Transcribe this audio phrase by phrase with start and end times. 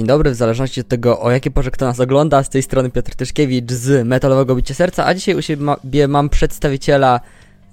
[0.00, 2.42] dzień dobry, w zależności od tego, o jakie porze kto nas ogląda.
[2.42, 7.20] Z tej strony Piotr Tyszkiewicz z Metalowego Bicie Serca, a dzisiaj u siebie mam przedstawiciela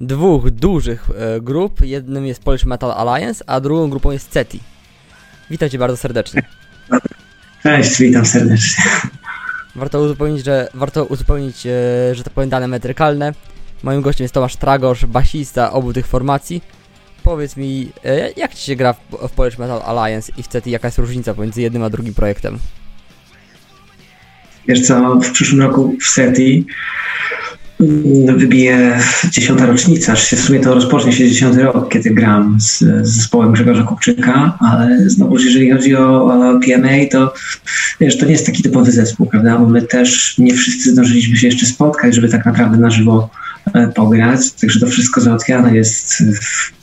[0.01, 1.81] dwóch dużych e, grup.
[1.81, 4.59] Jednym jest Polish Metal Alliance, a drugą grupą jest CETI.
[5.49, 6.41] Witam Cię bardzo serdecznie.
[7.63, 8.83] Cześć, witam serdecznie.
[9.75, 13.33] Warto uzupełnić, że, warto uzupełnić, e, że to powiem dane metrykalne.
[13.83, 16.61] Moim gościem jest Tomasz Tragosz, basista obu tych formacji.
[17.27, 20.71] Powiedz mi, e, jak Ci się gra w, w Polish Metal Alliance i w CETI,
[20.71, 22.57] jaka jest różnica pomiędzy jednym a drugim projektem?
[24.67, 26.65] Wiesz co, w przyszłym roku w SETI
[27.79, 28.99] mm, wybije
[29.31, 33.15] dziesiąta rocznica, aż się w sumie to rozpocznie się dziesiąty rok, kiedy gram z, z
[33.15, 37.33] zespołem Grzegorza Kupczyka, ale znowu jeżeli chodzi o, o PMA, to
[37.99, 41.47] wiesz, to nie jest taki typowy zespół, prawda, bo my też nie wszyscy zdążyliśmy się
[41.47, 43.29] jeszcze spotkać, żeby tak naprawdę na żywo
[43.95, 46.23] pograć, także to wszystko załatwiane jest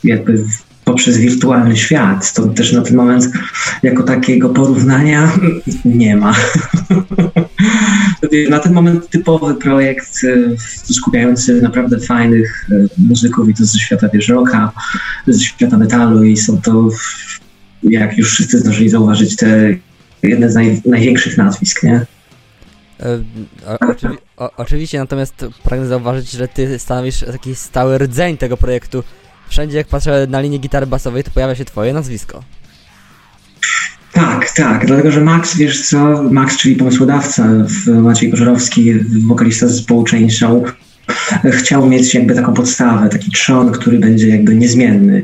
[0.03, 0.45] jakby
[0.85, 2.33] poprzez wirtualny świat.
[2.33, 3.29] To też na ten moment
[3.83, 5.31] jako takiego porównania
[5.85, 6.35] nie ma.
[8.49, 10.55] na ten moment typowy projekt e,
[10.93, 14.71] skupiający naprawdę fajnych e, muzyków i to ze świata wiesz, rocka,
[15.27, 16.89] ze świata metalu i są to,
[17.83, 19.75] jak już wszyscy zdążyli zauważyć, te
[20.23, 22.05] jedne z naj, największych nazwisk, nie?
[22.99, 23.19] E,
[23.79, 29.03] oczywi o, oczywiście, natomiast pragnę zauważyć, że ty stanowisz taki stały rdzeń tego projektu.
[29.49, 32.43] Wszędzie jak patrzę na linię gitary basowej, to pojawia się twoje nazwisko.
[34.11, 37.47] Tak, tak, dlatego że Max, wiesz co, Max, czyli pomysłodawca,
[37.87, 38.93] Maciej Kożarowski,
[39.27, 40.63] wokalista zespołu Chain Show,
[41.51, 45.23] chciał mieć jakby taką podstawę, taki trzon, który będzie jakby niezmienny.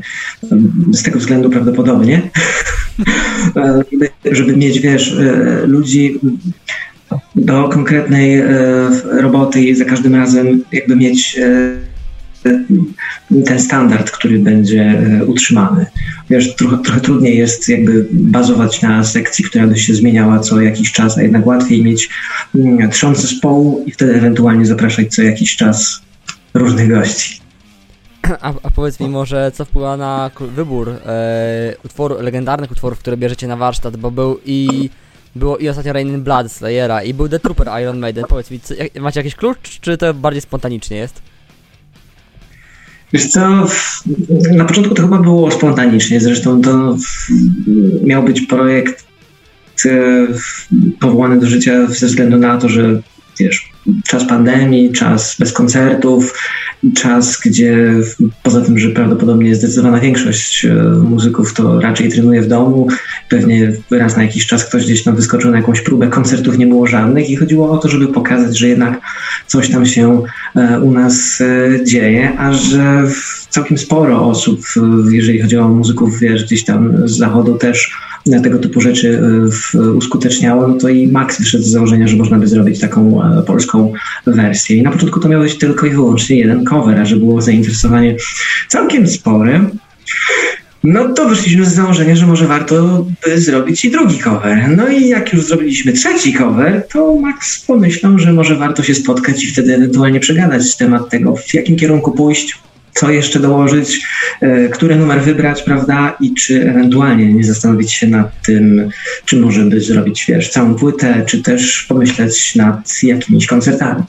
[0.92, 2.30] Z tego względu prawdopodobnie,
[3.90, 6.20] żeby, żeby mieć, wiesz, e, ludzi
[7.36, 8.46] do konkretnej e,
[9.20, 11.92] roboty i za każdym razem jakby mieć e,
[13.46, 15.86] ten standard, który będzie e, utrzymany.
[16.30, 20.92] Wiesz, trochę, trochę trudniej jest jakby bazować na sekcji, która by się zmieniała co jakiś
[20.92, 22.08] czas, a jednak łatwiej mieć
[22.54, 26.02] mm, trząs zespołu i wtedy ewentualnie zapraszać co jakiś czas
[26.54, 27.42] różnych gości.
[28.40, 33.46] A, a powiedz mi może, co wpływa na wybór e, utworu, legendarnych utworów, które bierzecie
[33.46, 34.90] na warsztat, bo był i
[35.34, 38.24] było i ostatnio Rain in Blood Slayera i był The Trooper Iron Maiden.
[38.28, 41.22] Powiedz mi, co, macie jakiś klucz, czy to bardziej spontanicznie jest?
[43.12, 43.66] Wiesz co,
[44.54, 46.96] na początku to chyba było spontanicznie, zresztą to
[48.02, 49.04] miał być projekt
[49.86, 50.26] e,
[51.00, 53.00] powołany do życia ze względu na to, że
[53.38, 53.71] wiesz,
[54.06, 56.34] czas pandemii, czas bez koncertów,
[56.94, 57.94] czas, gdzie
[58.42, 62.88] poza tym, że prawdopodobnie zdecydowana większość e, muzyków to raczej trenuje w domu,
[63.28, 66.86] pewnie raz na jakiś czas ktoś gdzieś tam wyskoczył na jakąś próbę, koncertów nie było
[66.86, 69.00] żadnych i chodziło o to, żeby pokazać, że jednak
[69.46, 70.22] coś tam się
[70.56, 73.02] e, u nas e, dzieje, a że
[73.48, 74.60] całkiem sporo osób,
[75.10, 77.90] jeżeli chodzi o muzyków, wiesz, gdzieś tam z zachodu też
[78.42, 79.20] tego typu rzeczy
[79.96, 83.92] uskuteczniało, no to i Max wyszedł z założenia, że można by zrobić taką polską
[84.26, 84.76] wersję.
[84.76, 88.16] I na początku to miał być tylko i wyłącznie jeden cover, a że było zainteresowanie
[88.68, 89.64] całkiem spore,
[90.84, 94.76] no to wyszliśmy z założenia, że może warto by zrobić i drugi cover.
[94.76, 99.44] No i jak już zrobiliśmy trzeci cover, to Max pomyślał, że może warto się spotkać
[99.44, 102.58] i wtedy ewentualnie przegadać temat tego, w jakim kierunku pójść,
[102.94, 104.06] co jeszcze dołożyć,
[104.40, 108.90] e, który numer wybrać, prawda, i czy ewentualnie nie zastanowić się nad tym,
[109.24, 114.02] czy może by zrobić, wiesz, całą płytę, czy też pomyśleć nad jakimiś koncertami.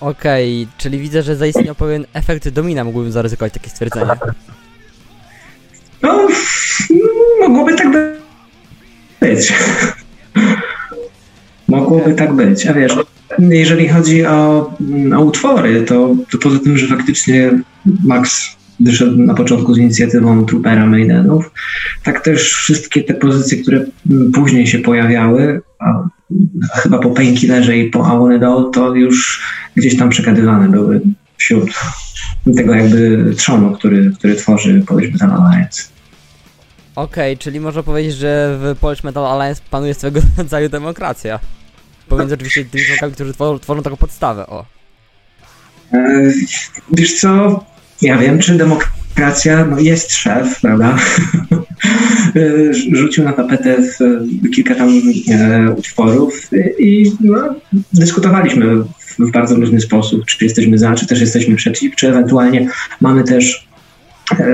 [0.00, 4.06] Okej, okay, czyli widzę, że zaistniał pewien efekt domina, mógłbym zaryzykować takie stwierdzenie.
[6.02, 6.28] No,
[7.40, 7.88] mogłoby tak
[9.20, 9.52] być.
[11.68, 12.92] mogłoby tak być, a wiesz,
[13.38, 14.72] jeżeli chodzi o,
[15.16, 17.50] o utwory, to, to poza tym, że faktycznie
[18.04, 21.50] Max wyszedł na początku z inicjatywą Troopera Maidenów,
[22.02, 23.84] tak też wszystkie te pozycje, które
[24.34, 26.08] później się pojawiały, a
[26.74, 29.42] chyba po Painkillerze i po Awonedol, to już
[29.76, 31.00] gdzieś tam przekadywane były
[31.36, 31.70] wśród
[32.56, 35.82] tego jakby trzonu, który, który tworzy Polish Metal Alliance.
[36.94, 41.38] Okej, okay, czyli można powiedzieć, że w Polish Metal Alliance panuje swego rodzaju demokracja.
[42.08, 44.64] Pomiędzy oczywiście tymi członkami, którzy tworzą, tworzą taką podstawę, o.
[45.92, 46.32] E,
[46.92, 47.64] wiesz co,
[48.02, 50.96] ja wiem, czy demokracja, no jest szef, prawda?
[52.92, 53.76] Rzucił na tapetę
[54.54, 54.88] kilka tam
[55.30, 57.54] e, utworów i no,
[57.92, 58.76] dyskutowaliśmy
[59.18, 62.68] w bardzo różny sposób, czy jesteśmy za, czy też jesteśmy przeciw, czy ewentualnie
[63.00, 63.68] mamy też
[64.30, 64.46] e,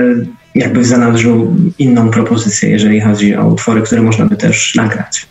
[0.55, 5.27] jakby w zanadrzu inną propozycję, jeżeli chodzi o utwory, które można by też nagrać.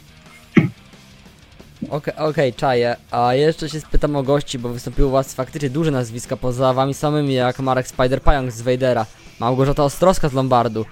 [1.91, 2.97] Okej, okay, czaję.
[3.11, 6.95] A jeszcze się spytam o gości, bo wystąpiły u was faktycznie duże nazwiska poza wami
[6.95, 9.07] samymi, jak Marek Spider-Pająk z Vadera.
[9.41, 10.85] Małgorzata Ostrowska z Lombardu,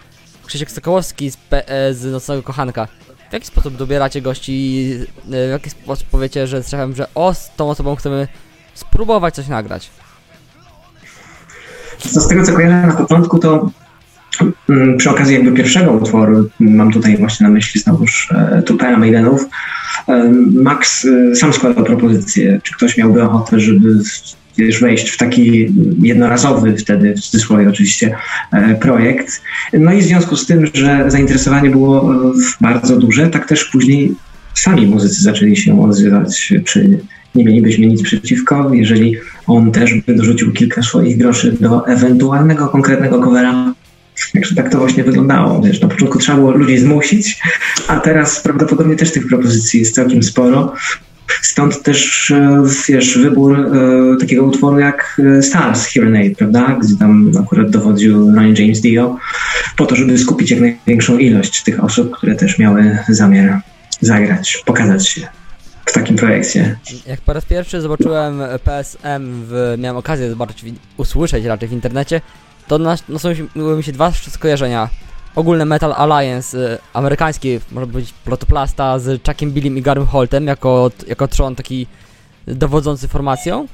[0.47, 2.89] Krzysiek Sokołowski z, P- e, z Nocnego Kochanka.
[3.31, 4.89] W jaki sposób dobieracie gości,
[5.27, 8.29] e, w jaki sposób powiecie, że z szefem, że o, z tą osobą chcemy
[8.75, 9.91] spróbować coś nagrać?
[11.99, 13.71] Co z tego co kojarzę na początku, to
[14.99, 19.49] przy okazji jakby pierwszego utworu, mam tutaj właśnie na myśli znowuż e, Tupera Maidenów,
[20.53, 23.99] Max e, sam składał propozycję, czy ktoś miałby ochotę, żeby
[24.59, 28.15] wiesz, wejść w taki jednorazowy wtedy, w cudzysłowie oczywiście,
[28.53, 29.43] e, projekt.
[29.73, 32.15] No i w związku z tym, że zainteresowanie było
[32.61, 34.15] bardzo duże, tak też później
[34.55, 36.99] sami muzycy zaczęli się odzywać, czy
[37.35, 43.21] nie mielibyśmy nic przeciwko, jeżeli on też by dorzucił kilka swoich groszy do ewentualnego konkretnego
[43.21, 43.75] covera.
[44.33, 45.63] Także tak to właśnie wyglądało.
[45.63, 47.41] Wiesz, na początku trzeba było ludzi zmusić,
[47.89, 50.75] a teraz prawdopodobnie też tych propozycji jest całkiem sporo.
[51.43, 56.79] Stąd też, e, wiesz, wybór e, takiego utworu jak e, Stars, Here and Aid, prawda?
[56.83, 59.17] Gdzie tam akurat dowodził Ryan James Dio,
[59.77, 63.61] po to, żeby skupić jak największą ilość tych osób, które też miały zamiar
[64.01, 65.29] zagrać, pokazać się
[65.87, 66.79] w takim projekcie.
[67.07, 70.65] Jak po raz pierwszy zobaczyłem PSM, w, miałem okazję zobaczyć,
[70.97, 72.21] usłyszeć raczej w internecie,
[72.69, 74.89] to nas- nasuwały mi się dwa skojarzenia.
[75.37, 80.91] Ogólny Metal Alliance, y, amerykański, może być protoplasta z Chuckiem Billym i Garym Holtem jako,
[81.07, 81.87] jako trzon taki
[82.47, 83.67] dowodzący formacją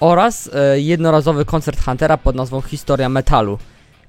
[0.00, 3.58] oraz y, jednorazowy koncert Huntera pod nazwą Historia Metalu,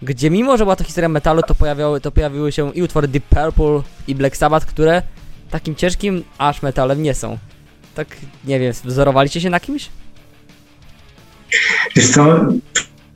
[0.01, 3.23] gdzie mimo, że była to historia metalu, to, pojawiały, to pojawiły się i utwory Deep
[3.23, 5.01] Purple i Black Sabbath, które
[5.49, 7.37] takim ciężkim aż metalem nie są.
[7.95, 8.07] Tak,
[8.45, 9.89] nie wiem, wzorowaliście się na kimś?
[11.95, 12.39] Wiesz co,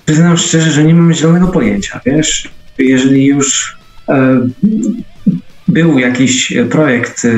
[0.06, 2.50] przyznam szczerze, że nie mam zielonego pojęcia, wiesz?
[2.78, 3.78] Jeżeli już
[4.10, 4.48] e,
[5.68, 7.30] był jakiś projekt, e,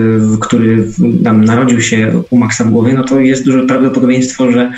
[0.42, 0.88] który
[1.24, 4.72] tam narodził się u Maxa w głowie, no to jest duże prawdopodobieństwo, że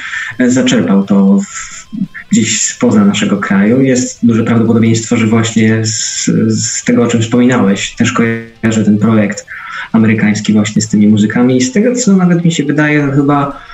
[0.48, 1.88] zaczerpał to w,
[2.32, 3.82] gdzieś spoza naszego kraju.
[3.82, 9.46] Jest duże prawdopodobieństwo, że właśnie z, z tego, o czym wspominałeś, też kojarzę ten projekt
[9.92, 13.69] amerykański właśnie z tymi muzykami i z tego, co nawet mi się wydaje, chyba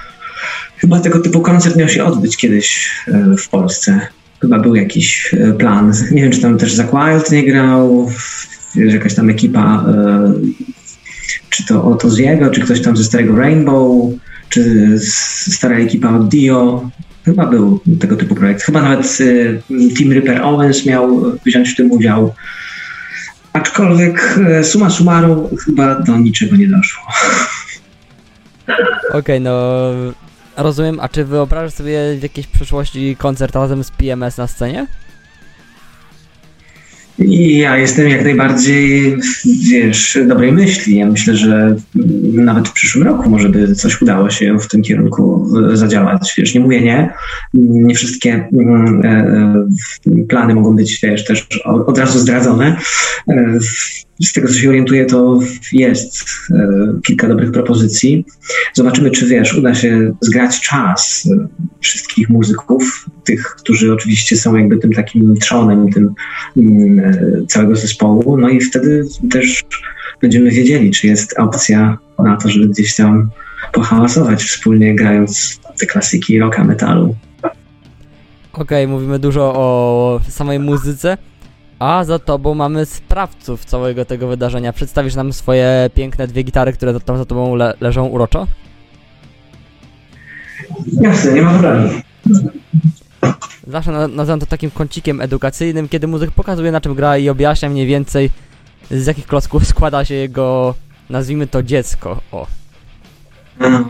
[0.78, 4.00] Chyba tego typu koncert miał się odbyć kiedyś e, w Polsce.
[4.42, 5.94] Chyba był jakiś e, plan.
[6.12, 8.12] Nie wiem, czy tam też Zack Wild nie grał,
[8.76, 10.34] jakaś tam ekipa, e,
[11.50, 14.12] czy to Otto Ziego, czy ktoś tam ze starego Rainbow,
[14.50, 16.90] czy z- stara ekipa od Dio.
[17.26, 18.62] Chyba był tego typu projekt.
[18.64, 19.18] Chyba nawet
[19.98, 22.34] Team Ripper Owens miał wziąć w tym udział.
[23.54, 27.04] Aczkolwiek summa summarum chyba do niczego nie doszło.
[29.14, 29.82] Okej, no
[30.58, 34.88] rozumiem, a czy wyobrażasz sobie w jakiejś przyszłości koncert razem z PMS na scenie?
[37.20, 39.18] Ja jestem jak najbardziej,
[39.72, 40.98] wiesz, dobrej myśli.
[40.98, 41.76] Ja myślę, że
[42.34, 46.34] nawet w przyszłym roku może by coś udało się w tym kierunku e, zadziałać.
[46.38, 47.14] Wiesz, nie mówię nie.
[47.54, 52.78] Nie wszystkie mm, e, e, plany mogą być, wiesz, też od razu zdradzone.
[54.24, 55.40] Z tego, co się orientuję, to
[55.72, 56.68] jest e,
[57.06, 58.26] kilka dobrych propozycji.
[58.74, 61.48] Zobaczymy, czy wiesz, uda się zgrać czas e,
[61.82, 66.14] wszystkich muzyków, tych, którzy oczywiście są jakby tym takim trzonem, tym
[66.58, 68.38] mm, e, całego zespołu.
[68.38, 69.64] No i wtedy też
[70.22, 73.30] będziemy wiedzieli, czy jest opcja na to, żeby gdzieś tam
[73.74, 77.16] pohałasować wspólnie, grając te klasyki rocka, metalu.
[78.54, 81.18] Okej, mówimy dużo o samej muzyce,
[81.80, 84.74] a za tobą mamy sprawców całego tego wydarzenia.
[84.74, 88.48] Przedstawisz nam swoje piękne dwie gitary, które tam za tobą le leżą uroczo?
[91.02, 91.90] Jasne, nie ma problemu.
[93.68, 97.70] Zawsze na nazywam to takim kącikiem edukacyjnym, kiedy muzyk pokazuje na czym gra i objaśnia
[97.70, 98.30] mniej więcej
[98.92, 100.76] z jakich klocków składa się jego,
[101.10, 102.22] nazwijmy to dziecko.
[102.32, 102.48] O.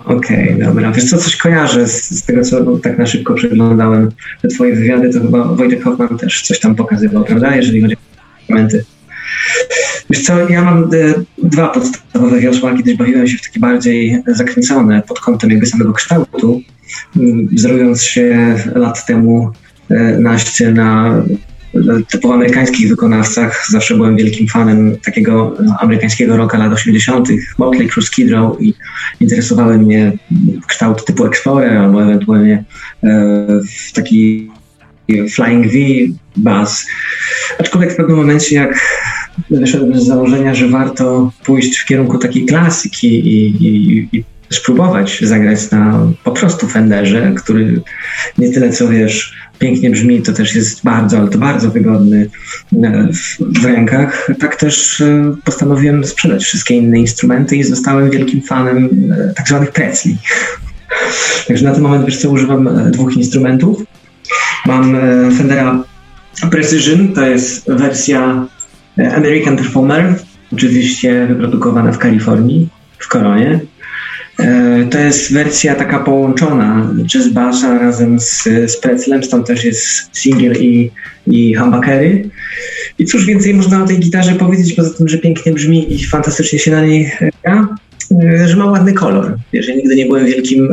[0.05, 0.91] Okej, dobra.
[0.91, 5.09] Wiesz co, coś kojarzę z, z tego, co tak na szybko przeglądałem te twoje wywiady,
[5.09, 7.99] to chyba Wojtek Hoffman też coś tam pokazywał, prawda, jeżeli chodzi o
[8.49, 8.85] momenty.
[10.09, 10.87] Wiesz co, ja mam e,
[11.43, 16.61] dwa podstawowe wiosła, kiedyś bawiłem się w takie bardziej zakręcone pod kątem jakby samego kształtu,
[17.51, 19.51] wzorując się lat temu
[19.89, 21.21] e, naście na
[22.09, 23.65] typowo amerykańskich wykonawcach.
[23.69, 28.73] Zawsze byłem wielkim fanem takiego no, amerykańskiego rocka lat 80., Motley Crue, Skid Row i
[29.19, 30.13] interesowały mnie
[30.67, 32.63] kształt typu Explorer albo ewentualnie
[33.03, 33.47] e,
[33.93, 34.51] taki
[35.35, 35.77] Flying V,
[36.37, 36.87] Bass.
[37.59, 38.79] Aczkolwiek w pewnym momencie, jak
[39.49, 45.71] wyszedłem z założenia, że warto pójść w kierunku takiej klasyki i, i, i spróbować zagrać
[45.71, 47.81] na po prostu Fenderze, który
[48.37, 52.29] nie tyle co wiesz, pięknie brzmi, to też jest bardzo, ale to bardzo wygodny
[52.83, 54.27] e, w, w rękach.
[54.39, 59.71] Tak też e, postanowiłem sprzedać wszystkie inne instrumenty i zostałem wielkim fanem e, tak zwanych
[59.71, 60.17] Pretzli.
[61.47, 63.83] Także na ten moment wiesz co, używam dwóch instrumentów.
[64.65, 64.97] Mam
[65.37, 65.83] Fendera
[66.51, 68.47] Precision to jest wersja
[69.15, 70.15] American Performer,
[70.53, 73.59] oczywiście wyprodukowana w Kalifornii, w Koronie.
[74.39, 80.09] E, to jest wersja taka połączona jazz bassa razem z, z Pretzelem, stąd też jest
[80.13, 80.91] single i,
[81.27, 82.29] i humbuckery.
[82.99, 86.59] I cóż więcej można o tej gitarze powiedzieć, poza tym, że pięknie brzmi i fantastycznie
[86.59, 87.11] się na niej
[87.43, 87.67] gra,
[88.23, 89.37] e, że ma ładny kolor.
[89.53, 90.69] Wiesz, ja nigdy nie byłem wielkim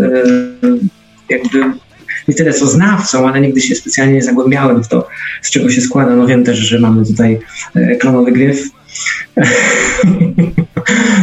[1.29, 1.59] jakby
[2.29, 5.09] nie tyle co znawcą, ale nigdy się specjalnie nie zagłębiałem w to,
[5.43, 6.17] z czego się składa.
[6.17, 7.39] No wiem też, że mamy tutaj
[7.75, 8.69] e, klonowy gryf.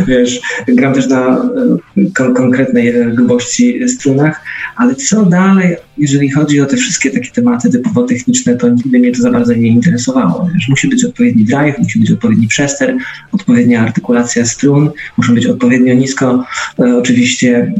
[0.07, 4.41] Wiesz, gram też na e, kon konkretnej grubości strunach,
[4.75, 9.11] ale co dalej, jeżeli chodzi o te wszystkie takie tematy typowo techniczne, to nigdy mnie
[9.11, 10.49] to za bardzo nie interesowało.
[10.53, 12.97] Wiesz, musi być odpowiedni drive, musi być odpowiedni przester,
[13.31, 16.45] odpowiednia artykulacja strun, muszą być odpowiednio nisko,
[16.79, 17.73] e, oczywiście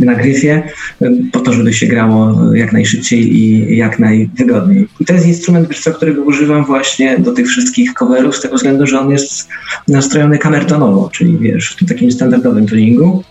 [0.00, 0.62] e, na gryfie,
[1.02, 4.88] e, po to, żeby się grało jak najszybciej i jak najwygodniej.
[5.00, 8.86] I to jest instrument, co, którego używam właśnie do tych wszystkich coverów, z tego względu,
[8.86, 9.48] że on jest
[9.88, 13.24] nastrojony kamertonowo, czyli wiesz, w takim standardowym tuningu.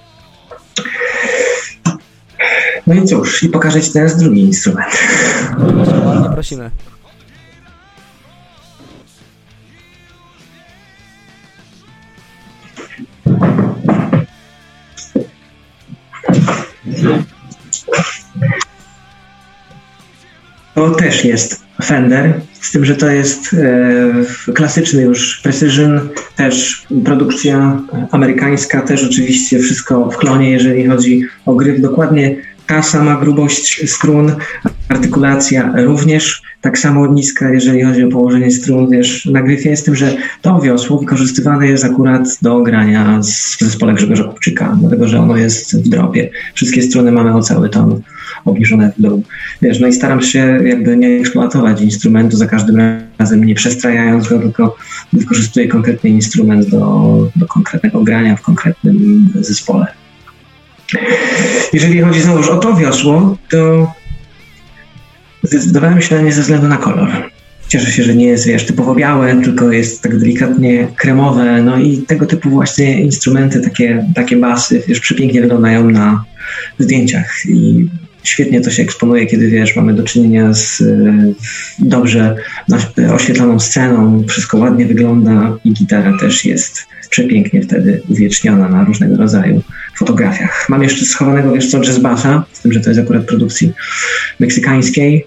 [2.87, 4.97] No i cóż, i pokażę Ci teraz drugi instrument.
[6.33, 6.71] Prosimy.
[20.75, 27.81] To też jest Fender, z tym, że to jest e, klasyczny już Precision, też produkcja
[28.11, 31.81] amerykańska, też oczywiście wszystko w klonie, jeżeli chodzi o gryf.
[31.81, 32.35] Dokładnie
[32.67, 34.35] ta sama grubość strun,
[34.89, 39.95] artykulacja również tak samo niska, jeżeli chodzi o położenie strun, wiesz, na gryfie, z tym,
[39.95, 45.37] że to wiosło wykorzystywane jest akurat do grania w zespole Grzegorza Kupczyka, dlatego, że ono
[45.37, 46.29] jest w dropie.
[46.53, 48.01] Wszystkie struny mamy o cały ton
[48.45, 49.23] obniżone w dół.
[49.61, 52.81] Wiesz, no i staram się jakby nie eksploatować instrumentu za każdym
[53.19, 54.77] razem, nie przestrajając go, tylko
[55.13, 59.87] wykorzystuję konkretny instrument do, do konkretnego grania w konkretnym zespole.
[61.73, 63.91] Jeżeli chodzi znowuż o to wiosło, to
[65.43, 67.09] zdecydowałem się na nie ze względu na kolor.
[67.67, 71.97] Cieszę się, że nie jest, wiesz, typowo białe, tylko jest tak delikatnie kremowe, no i
[71.97, 76.23] tego typu właśnie instrumenty, takie, takie basy, wiesz, przepięknie wyglądają na
[76.79, 77.87] zdjęciach i
[78.23, 80.85] świetnie to się eksponuje, kiedy wiesz, mamy do czynienia z e,
[81.79, 82.35] dobrze
[83.13, 89.61] oświetloną sceną, wszystko ładnie wygląda i gitara też jest przepięknie wtedy uwieczniona na różnego rodzaju
[89.97, 90.65] fotografiach.
[90.69, 93.73] Mam jeszcze schowanego, wiesz co, jazz bassa, z tym, że to jest akurat produkcji
[94.39, 95.25] meksykańskiej.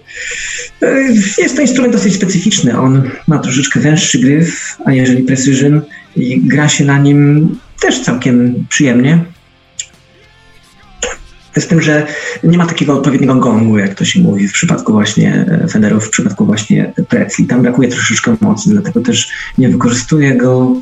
[0.81, 1.01] E,
[1.37, 2.79] jest to instrument dosyć specyficzny.
[2.79, 5.81] On ma troszeczkę węższy gryf, aniżeli Precision
[6.15, 7.49] i gra się na nim
[7.81, 9.23] też całkiem przyjemnie.
[11.57, 12.07] Z tym, że
[12.43, 16.45] nie ma takiego odpowiedniego gongu, jak to się mówi w przypadku właśnie Fenderów, w przypadku
[16.45, 17.45] właśnie Pretzli.
[17.45, 20.75] Tam brakuje troszeczkę mocy, dlatego też nie wykorzystuję go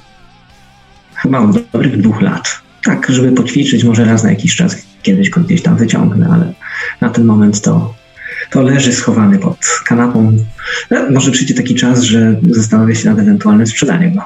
[1.15, 2.61] chyba od dobrych dwóch lat.
[2.83, 6.53] Tak, żeby poćwiczyć, może raz na jakiś czas kiedyś go gdzieś tam wyciągnę, ale
[7.01, 7.93] na ten moment to,
[8.49, 10.37] to leży schowany pod kanapą.
[10.91, 14.21] No, może przyjdzie taki czas, że zastanowię się nad ewentualnym sprzedaniem go.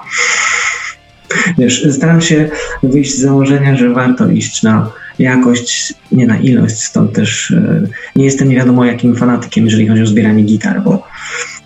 [1.57, 2.49] Wiesz, staram się
[2.83, 8.25] wyjść z założenia, że warto iść na jakość, nie na ilość, stąd też e, nie
[8.25, 11.07] jestem nie wiadomo jakim fanatykiem, jeżeli chodzi o zbieranie gitar, bo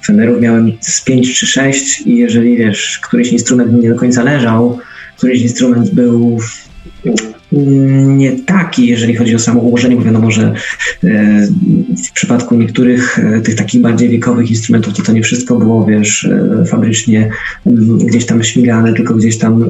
[0.05, 4.23] Fenderów miałem z 5 czy 6 i jeżeli wiesz, któryś instrument mi nie do końca
[4.23, 4.79] leżał,
[5.17, 6.39] któryś instrument był
[7.51, 10.53] nie taki, jeżeli chodzi o samo ułożenie, bo wiadomo, że
[11.03, 11.47] e,
[12.07, 16.25] w przypadku niektórych e, tych takich bardziej wiekowych instrumentów to to nie wszystko było, wiesz,
[16.25, 17.29] e, fabrycznie
[18.05, 19.63] gdzieś tam śmigane, tylko gdzieś tam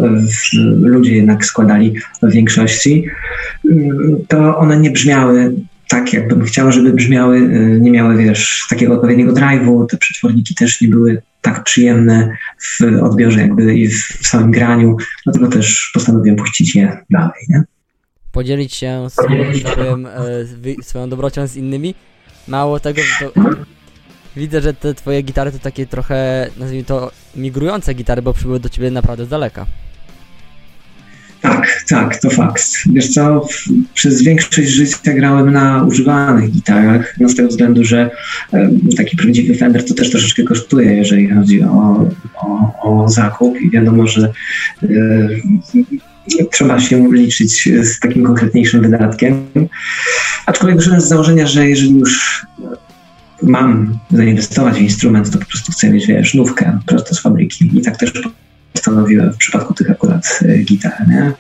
[0.82, 3.06] ludzie jednak składali w większości,
[4.28, 5.54] to one nie brzmiały
[5.92, 7.42] tak, jakbym chciał, żeby brzmiały,
[7.80, 13.42] nie miały, wiesz, takiego odpowiedniego drive'u, te przetworniki też nie były tak przyjemne w odbiorze
[13.42, 17.64] jakby i w samym graniu, dlatego też postanowiłem puścić je dalej, nie?
[18.32, 21.96] Podzielić się swoim, e, swoją dobrocią z innymi.
[22.48, 23.42] Mało tego, to
[24.36, 28.70] widzę, że te twoje gitary to takie trochę, nazwijmy to, migrujące gitary, bo przybyły do
[28.70, 29.66] ciebie naprawdę z daleka.
[31.42, 32.64] Tak, tak, to fakt.
[32.94, 33.48] Wiesz co,
[33.94, 38.10] przez większość życia grałem na używanych gitarach, no z tego względu, że
[38.98, 44.08] taki prawdziwy Fender to też troszeczkę kosztuje, jeżeli chodzi o, o, o zakup i wiadomo,
[44.08, 44.32] że
[46.52, 49.48] trzeba się liczyć z takim konkretniejszym wydatkiem.
[50.46, 52.46] Aczkolwiek wyszedłem z założenia, że jeżeli już
[53.44, 57.72] mam zainwestować w instrument, to po prostu chcę mieć, wiesz, nówkę prosto z fabryki.
[57.78, 58.14] I tak też
[58.78, 61.32] stanowiłem w przypadku tych akurat e, gitar, nie?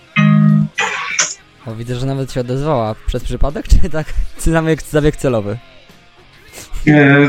[1.65, 2.95] O, widzę, że nawet się odezwała.
[3.07, 5.57] Przez przypadek, czy tak zabieg, zabieg celowy?
[6.87, 7.27] E,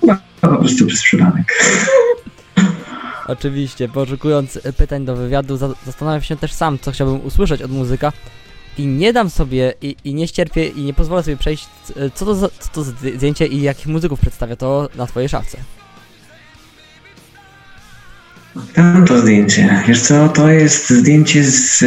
[0.00, 1.52] Chyba po prostu przez przypadek.
[3.26, 8.12] Oczywiście, poszukując pytań do wywiadu, za zastanawiam się też sam, co chciałbym usłyszeć od muzyka.
[8.78, 11.66] I nie dam sobie, i, i nie ścierpię, i nie pozwolę sobie przejść,
[12.14, 15.58] co to, za, co to za zdjęcie i jakich muzyków przedstawia to na twojej szafce.
[18.74, 19.82] Tam to zdjęcie.
[19.88, 21.84] Wiesz co, to jest zdjęcie z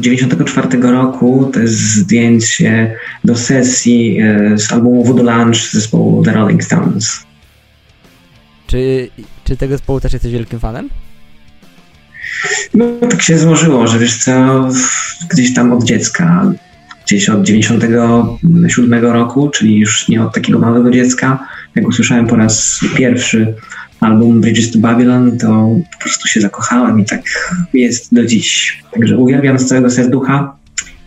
[0.00, 1.50] 94 e, roku.
[1.52, 7.20] To jest zdjęcie do sesji e, z albumu Voodoo Lunch zespołu The Rolling Stones.
[8.66, 9.08] Czy,
[9.44, 10.88] czy tego zespołu też jesteś wielkim fanem?
[12.74, 14.68] No tak się złożyło, że wiesz co,
[15.30, 16.52] gdzieś tam od dziecka,
[17.06, 22.80] gdzieś od 97 roku, czyli już nie od takiego małego dziecka, jak usłyszałem po raz
[22.96, 23.54] pierwszy
[24.04, 25.46] album Bridges to Babylon, to
[25.92, 27.22] po prostu się zakochałem i tak
[27.74, 28.78] jest do dziś.
[28.92, 30.56] Także uwielbiam z całego serducha.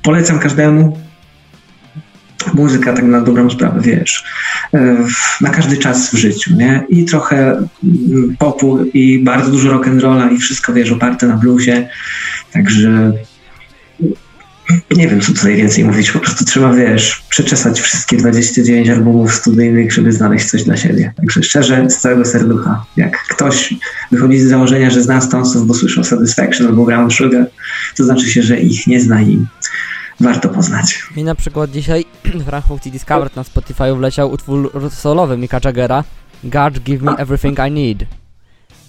[0.03, 0.97] Polecam każdemu.
[2.53, 4.23] Muzyka tak na dobrą sprawę, wiesz,
[4.73, 4.97] e,
[5.41, 6.83] na każdy czas w życiu, nie?
[6.89, 11.89] I trochę mm, popu, i bardzo dużo rock'n'rolla, i wszystko, wiesz, oparte na bluesie.
[12.51, 13.13] Także
[14.95, 16.11] nie wiem, co tutaj więcej mówić.
[16.11, 21.13] Po prostu trzeba, wiesz, przeczesać wszystkie 29 albumów studyjnych, żeby znaleźć coś dla siebie.
[21.17, 22.85] Także szczerze, z całego serducha.
[22.97, 23.73] Jak ktoś
[24.11, 27.45] wychodzi z założenia, że zna Stonesów, bo słyszał Satisfaction albo Brown Sugar,
[27.97, 29.45] to znaczy się, że ich nie zna i
[30.19, 31.03] warto poznać.
[31.15, 32.05] Mi na przykład dzisiaj
[32.63, 36.03] w funkcji Discovered na Spotify wleciał utwór solowy Mika Jaggera
[36.43, 38.05] God Give Me Everything I Need.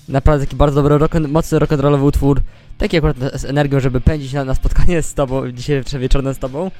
[0.08, 2.40] Naprawdę taki bardzo dobry, rock, mocny rock'n'rollowy utwór
[2.78, 6.70] Taki akurat z energią, żeby pędzić na, na spotkanie z tobą, dzisiaj wieczorne z tobą.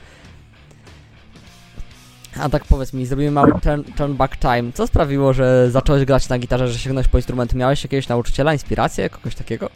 [2.41, 4.73] A tak powiedz mi, zrobimy mały turn, turn back time.
[4.75, 7.57] Co sprawiło, że zacząłeś grać na gitarze, że sięgnąłeś po instrumenty?
[7.57, 9.71] Miałeś jakiegoś nauczyciela, inspirację, kogoś takiego?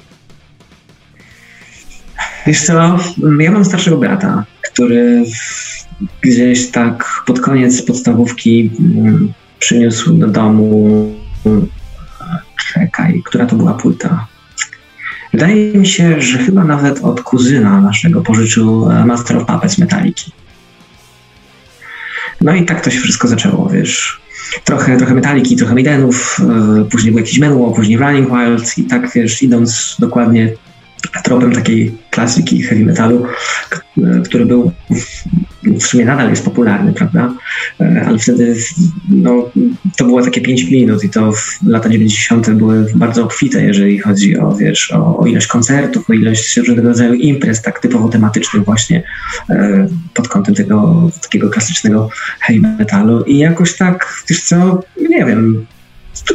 [2.46, 2.98] Wiesz co,
[3.40, 5.24] ja mam starszego brata, który
[6.20, 11.12] gdzieś tak pod koniec podstawówki mm, przyniósł do domu
[12.72, 14.26] czekaj, która to była płyta?
[15.32, 20.32] Wydaje mi się, że chyba nawet od kuzyna naszego pożyczył e, Master of Puppets Metaliki.
[22.40, 24.20] No i tak to się wszystko zaczęło, wiesz.
[24.64, 26.40] Trochę, trochę Metaliki, trochę Maidenów,
[26.80, 30.52] e, później był jakiś Menło, później Running Wild i tak, wiesz, idąc dokładnie
[31.24, 33.26] tropem takiej klasyki heavy metalu,
[34.24, 34.72] który był
[35.64, 37.34] w sumie nadal jest popularny, prawda?
[37.80, 38.56] E, ale wtedy
[39.08, 39.50] no,
[39.96, 41.32] to było takie 5 minut i to
[41.66, 42.50] lata 90.
[42.50, 47.14] były bardzo obfite, jeżeli chodzi o, wiesz, o, o ilość koncertów, o ilość różnego rodzaju
[47.14, 49.02] imprez, tak typowo tematycznych właśnie
[49.50, 52.10] e, pod kątem tego takiego klasycznego
[52.40, 55.66] heavy metalu i jakoś tak, wiesz co, nie wiem,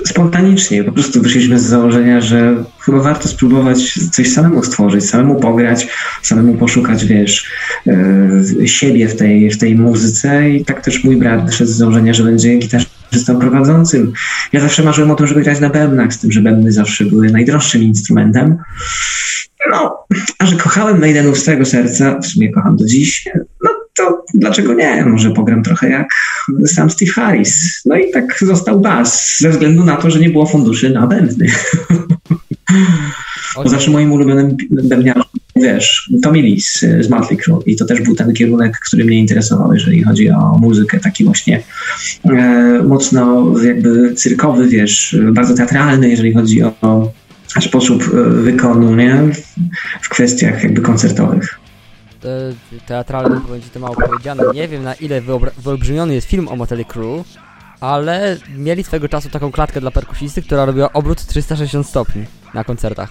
[0.05, 0.83] spontanicznie.
[0.83, 5.87] Po prostu wyszliśmy z założenia, że chyba warto spróbować coś samemu stworzyć, samemu pograć,
[6.21, 7.51] samemu poszukać, wiesz,
[7.87, 12.13] e, siebie w tej, w tej muzyce i tak też mój brat wyszedł z założenia,
[12.13, 14.13] że będzie gitarzystą prowadzącym.
[14.53, 17.31] Ja zawsze marzyłem o tym, żeby grać na bębnach, z tym, że bębny zawsze były
[17.31, 18.57] najdroższym instrumentem.
[19.71, 19.97] No,
[20.39, 23.29] a że kochałem Maidenów z całego serca, w sumie kocham do dziś,
[23.63, 25.05] no to dlaczego nie?
[25.05, 26.07] Może pogram trochę jak
[26.65, 27.81] sam Steve Harris.
[27.85, 31.47] No i tak został bas, ze względu na to, że nie było funduszy na bębny.
[33.55, 35.23] Bo zawsze moim ulubionym bębniarzem,
[35.55, 39.73] wiesz, Tommy Lee z, Motley Crue i to też był ten kierunek, który mnie interesował,
[39.73, 41.63] jeżeli chodzi o muzykę, taki właśnie
[42.25, 47.11] e, mocno jakby cyrkowy, wiesz, bardzo teatralny, jeżeli chodzi o
[47.61, 49.17] sposób e, wykonu, nie?
[50.01, 51.59] W kwestiach jakby koncertowych
[52.85, 54.43] teatralnym będzie to mało powiedziane.
[54.53, 55.21] Nie wiem na ile
[55.57, 57.23] wyolbrzymiony jest film o Motley Crue,
[57.81, 63.09] ale mieli swego czasu taką klatkę dla perkusisty, która robiła obrót 360 stopni na koncertach.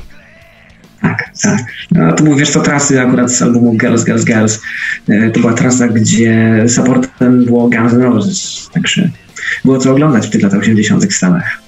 [1.01, 1.61] Tak, tak.
[1.91, 4.63] No, to wiesz co, trasy akurat z albumu Girls, Girls, Girls.
[5.09, 9.11] E, to była trasa, gdzie supportem było Guns N' Roses, także
[9.65, 11.59] było co oglądać w tych latach 80 w Stanach.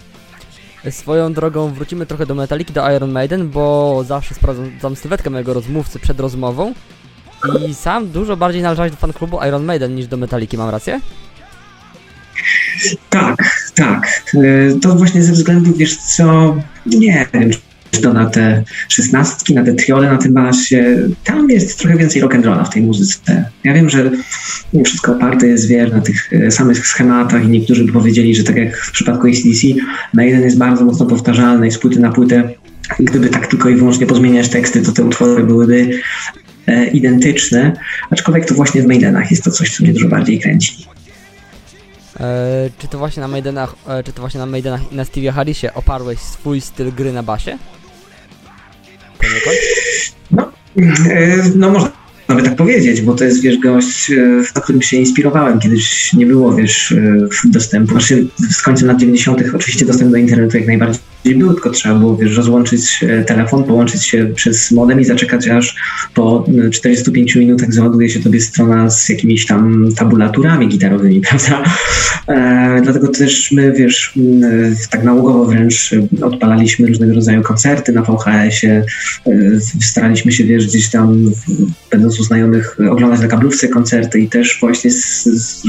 [0.90, 5.98] Swoją drogą wrócimy trochę do Metaliki, do Iron Maiden, bo zawsze sprawdzam sylwetkę mojego rozmówcy
[5.98, 6.74] przed rozmową
[7.68, 11.00] i sam dużo bardziej należałeś do fan klubu Iron Maiden niż do Metaliki, mam rację?
[13.10, 14.24] Tak, tak.
[14.34, 17.50] E, to właśnie ze względu, wiesz co, nie wiem,
[17.90, 22.22] czy to na te szesnastki, na te triole, na tym basie, tam jest trochę więcej
[22.22, 23.50] rock'n'rolla w tej muzyce.
[23.64, 24.10] Ja wiem, że
[24.84, 28.56] wszystko oparte jest, wiesz, na tych e, samych schematach i niektórzy by powiedzieli, że tak
[28.56, 29.66] jak w przypadku ACDC,
[30.14, 32.48] Maiden jest bardzo mocno powtarzalny i z płyty na płytę
[33.00, 36.00] gdyby tak tylko i wyłącznie pozmieniać teksty, to te utwory byłyby
[36.92, 37.72] identyczne,
[38.10, 40.86] aczkolwiek to właśnie w Maidenach jest to coś, co mnie dużo bardziej kręci.
[42.20, 45.32] E, czy to właśnie na Maidenach, e, czy to właśnie na Maidenach i na Stevie
[45.32, 47.58] Harrisie oparłeś swój styl gry na basie?
[50.30, 50.52] No,
[51.10, 51.97] e, no można
[52.34, 55.58] by tak powiedzieć, bo to jest, wiesz, gość, e, na którym się inspirowałem.
[55.58, 59.42] Kiedyś nie było, wiesz, e, dostępu, znaczy z końcem lat 90.
[59.54, 64.04] oczywiście dostęp do internetu jak najbardziej był, tylko trzeba było, wiesz, rozłączyć e, telefon, połączyć
[64.04, 65.76] się przez modem i zaczekać, aż
[66.14, 71.62] po 45 minutach załaduje się tobie strona z jakimiś tam tabulaturami gitarowymi, prawda?
[72.28, 74.14] E, dlatego też my, wiesz,
[74.90, 78.84] tak nałogowo wręcz odpalaliśmy różnego rodzaju koncerty na VHS-ie,
[79.80, 81.32] staraliśmy się, wiesz, gdzieś tam,
[81.90, 84.90] będąc u znajomych, oglądać na kablówce koncerty i też właśnie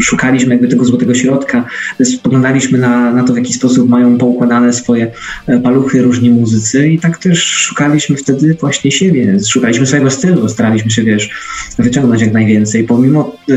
[0.02, 1.66] szukaliśmy jakby tego złotego środka,
[2.04, 5.12] spoglądaliśmy na, na to, w jaki sposób mają poukładane swoje
[5.48, 10.92] e, paluchy różni muzycy i tak też szukaliśmy wtedy właśnie siebie, szukaliśmy swojego stylu, staraliśmy
[10.92, 11.30] się, wiesz,
[11.80, 13.56] wyciągnąć jak najwięcej, pomimo e,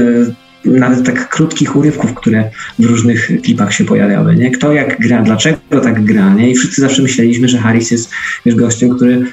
[0.64, 4.50] nawet tak krótkich urywków, które w różnych klipach się pojawiały, nie?
[4.50, 6.50] Kto jak gra, dlaczego tak gra, nie?
[6.50, 8.10] I wszyscy zawsze myśleliśmy, że Harris jest
[8.46, 9.24] wiesz, gościem, który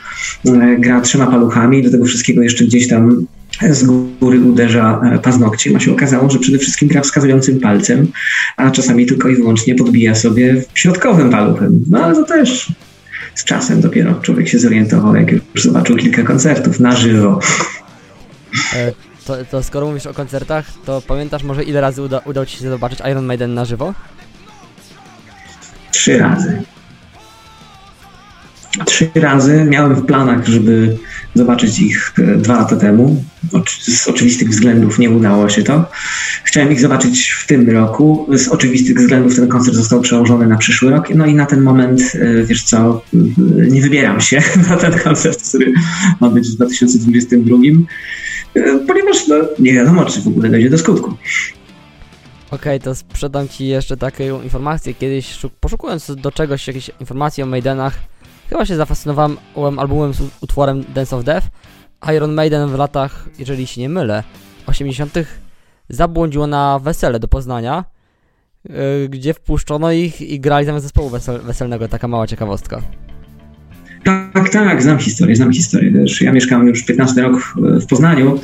[0.46, 3.26] e, gra trzema paluchami i do tego wszystkiego jeszcze gdzieś tam
[3.70, 8.08] z góry uderza e, paznokciem, a się okazało, że przede wszystkim gra wskazującym palcem,
[8.58, 11.84] a czasami tylko i wyłącznie podbija sobie środkowym paluchem.
[11.90, 12.72] No ale to też
[13.36, 17.40] z czasem dopiero człowiek się zorientował, jak już zobaczył kilka koncertów na żywo.
[18.76, 18.92] E,
[19.26, 22.70] to, to skoro mówisz o koncertach, to pamiętasz może ile razy uda, udało Ci się
[22.70, 23.94] zobaczyć Iron Maiden na żywo?
[25.92, 26.62] Trzy razy.
[28.86, 30.98] Trzy razy miałem w planach, żeby
[31.34, 33.24] zobaczyć ich e, dwa lata temu.
[33.80, 35.86] Z oczywistych względów nie udało się to.
[36.44, 38.28] Chciałem ich zobaczyć w tym roku.
[38.34, 41.10] Z oczywistych względów ten koncert został przełożony na przyszły rok.
[41.16, 43.02] No i na ten moment, e, wiesz co,
[43.72, 45.74] nie wybieram się na ten koncert, który
[46.20, 47.58] ma być w 2022
[48.56, 51.14] e, ponieważ no, nie wiadomo, czy w ogóle dojdzie do skutku.
[52.52, 54.94] Okej, okay, to sprzedam Ci jeszcze taką informację.
[54.94, 57.94] Kiedyś poszukując do czegoś, jakieś informacje o Maidenach,
[58.50, 59.38] Chyba się zafascynowałem
[59.78, 61.48] albumem z utworem Dance of Death.
[62.16, 64.24] Iron Maiden w latach, jeżeli się nie mylę,
[64.66, 65.14] 80.
[65.90, 67.86] zabłądziło na wesele do Poznania,
[68.70, 71.88] yy, gdzie wpuszczono ich i grali zamiast zespołu wesel weselnego.
[71.88, 72.82] Taka mała ciekawostka.
[74.04, 75.92] Tak, tak, znam historię, znam historię.
[75.92, 78.40] Wiesz, ja mieszkam już 15 rok w Poznaniu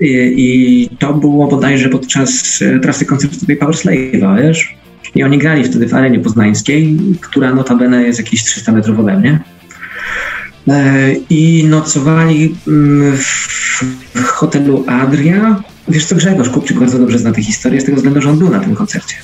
[0.00, 4.81] i, i to było bodajże podczas e, trasy koncertowej Power Slave'a, wiesz?
[5.14, 9.40] I oni grali wtedy w arenie poznańskiej, która notabene jest jakieś 300 metrów ode mnie.
[10.68, 13.16] E, I nocowali mm,
[14.14, 15.62] w hotelu Adria.
[15.88, 18.50] Wiesz co, Grzegorz Kupczyk bardzo dobrze zna tę historię z tego względu, że on był
[18.50, 19.16] na tym koncercie.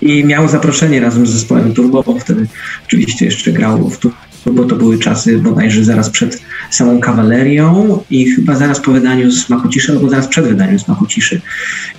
[0.00, 2.46] I miał zaproszenie razem z zespołem Turbo, bo wtedy
[2.86, 8.30] oczywiście jeszcze grał w Turbo bo to były czasy bodajże zaraz przed samą kawalerią i
[8.30, 11.40] chyba zaraz po wydaniu Smaku Ciszy, albo zaraz przed wydaniem Smaku Ciszy.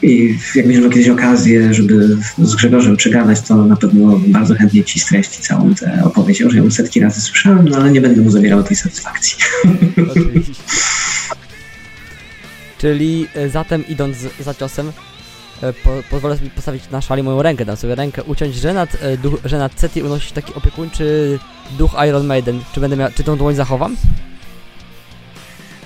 [0.02, 5.00] I jak będziemy kiedyś okazję, żeby z Grzegorzem przegadać, to na pewno bardzo chętnie Ci
[5.00, 6.40] streści całą tę opowieść.
[6.40, 9.38] Już ją setki razy słyszałem, no ale nie będę mu zabierał tej satysfakcji.
[12.78, 14.92] Czyli e, zatem idąc za ciosem,
[15.84, 19.18] po, pozwolę sobie postawić na szali moją rękę, dam sobie rękę uciąć, że nad, e,
[19.18, 21.40] duch, że nad Ceti unosi taki opiekuńczy
[21.78, 22.60] duch Iron Maiden.
[22.74, 23.96] Czy będę miał, czy tą dłoń zachowam?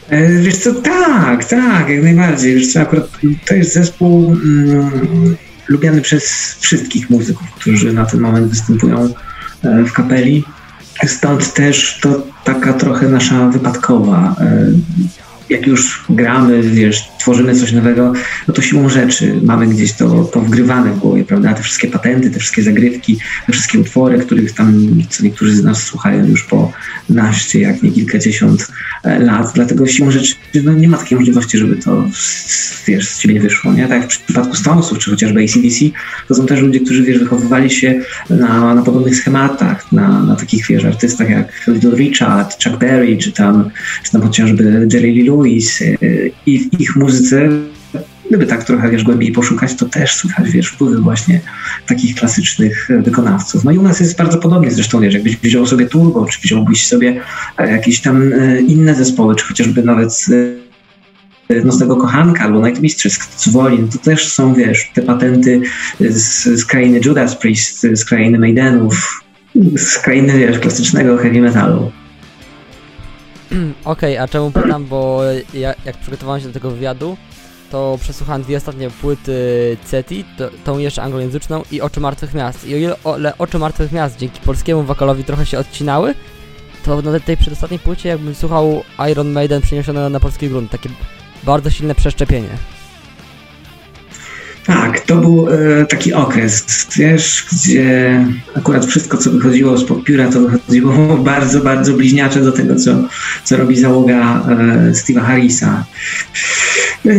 [0.09, 2.55] E, wiesz co, tak, tak, jak najbardziej.
[2.55, 3.09] Wiesz co, akurat
[3.47, 5.37] to jest zespół mm,
[5.67, 9.13] lubiany przez wszystkich muzyków, którzy na ten moment występują
[9.63, 10.43] w kapeli.
[11.05, 14.35] Stąd też to taka trochę nasza wypadkowa
[15.49, 18.13] jak już gramy, wiesz, tworzymy coś nowego,
[18.47, 21.53] no to siłą rzeczy mamy gdzieś to, to wgrywane w głowie, prawda?
[21.53, 25.83] Te wszystkie patenty, te wszystkie zagrywki, te wszystkie utwory, których tam co niektórzy z nas
[25.83, 26.71] słuchają już po
[27.09, 28.67] naście, jak nie kilkadziesiąt
[29.03, 29.51] e, lat.
[29.55, 32.07] Dlatego siłą rzeczy no, nie ma takiej możliwości, żeby to
[32.87, 33.87] wiesz, z ciebie nie wyszło, nie?
[33.87, 35.85] Tak jak w przypadku Stonesów, czy chociażby ACDC,
[36.27, 40.67] to są też ludzie, którzy, wiesz, wychowywali się na, na podobnych schematach, na, na takich,
[40.67, 43.69] wiesz, artystach jak Little Richard, Chuck Berry, czy tam,
[44.03, 47.49] czy tam chociażby Jerry Lee Y, i w ich muzyce
[48.27, 51.41] gdyby tak trochę, wiesz, głębiej poszukać, to też słychać, wiesz, wpływy właśnie
[51.85, 53.63] takich klasycznych wykonawców.
[53.63, 56.87] No i u nas jest bardzo podobnie zresztą, wiesz, jakbyś wziął sobie Turbo, czy wziąłbyś
[56.87, 57.21] sobie
[57.57, 60.25] e, jakieś tam e, inne zespoły, czy chociażby nawet
[61.49, 65.61] e, Nocnego Kochanka albo Nightmistress z Woli, no to też są, wiesz, te patenty
[65.99, 69.23] z, z krainy Judas Priest, z krainy Maidenów,
[69.77, 71.91] z krainy, wiesz, klasycznego heavy metalu.
[73.85, 75.21] Okej, okay, a czemu pytam, bo
[75.53, 77.17] ja, jak przygotowałem się do tego wywiadu,
[77.71, 82.67] to przesłuchałem dwie ostatnie płyty CETI, to, tą jeszcze anglojęzyczną i Oczy Martwych Miast.
[82.67, 86.13] I o ile Oczy Martwych Miast dzięki polskiemu wokalowi trochę się odcinały,
[86.85, 90.71] to na tej przedostatniej płycie jakbym słuchał Iron Maiden przeniesione na polski grunt.
[90.71, 90.89] Takie
[91.43, 92.76] bardzo silne przeszczepienie.
[94.67, 98.25] Tak, to był e, taki okres, wiesz, gdzie
[98.55, 100.93] akurat wszystko, co wychodziło spod pióra, to wychodziło
[101.33, 103.07] bardzo, bardzo bliźniacze do tego, co,
[103.43, 105.85] co robi załoga e, Steve'a Harrisa.
[107.05, 107.11] E,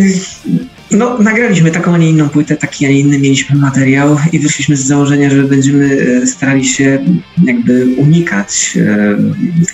[0.91, 4.77] no, nagraliśmy taką, a nie inną płytę, taki, a nie inny mieliśmy materiał i wyszliśmy
[4.77, 6.99] z założenia, że będziemy e, starali się
[7.45, 9.17] jakby unikać e,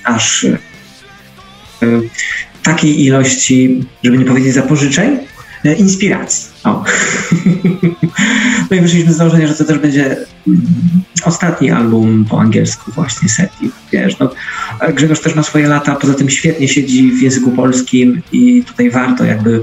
[0.05, 0.57] aż e,
[2.63, 5.19] takiej ilości, żeby nie powiedzieć zapożyczeń,
[5.79, 6.54] inspiracji.
[6.65, 6.85] O.
[8.71, 10.17] No i wyszliśmy z założenia, że to też będzie
[10.49, 10.63] mm,
[11.25, 13.71] ostatni album po angielsku właśnie Seti.
[13.93, 14.31] Wiesz, no,
[14.95, 19.25] Grzegorz też ma swoje lata, poza tym świetnie siedzi w języku polskim i tutaj warto
[19.25, 19.61] jakby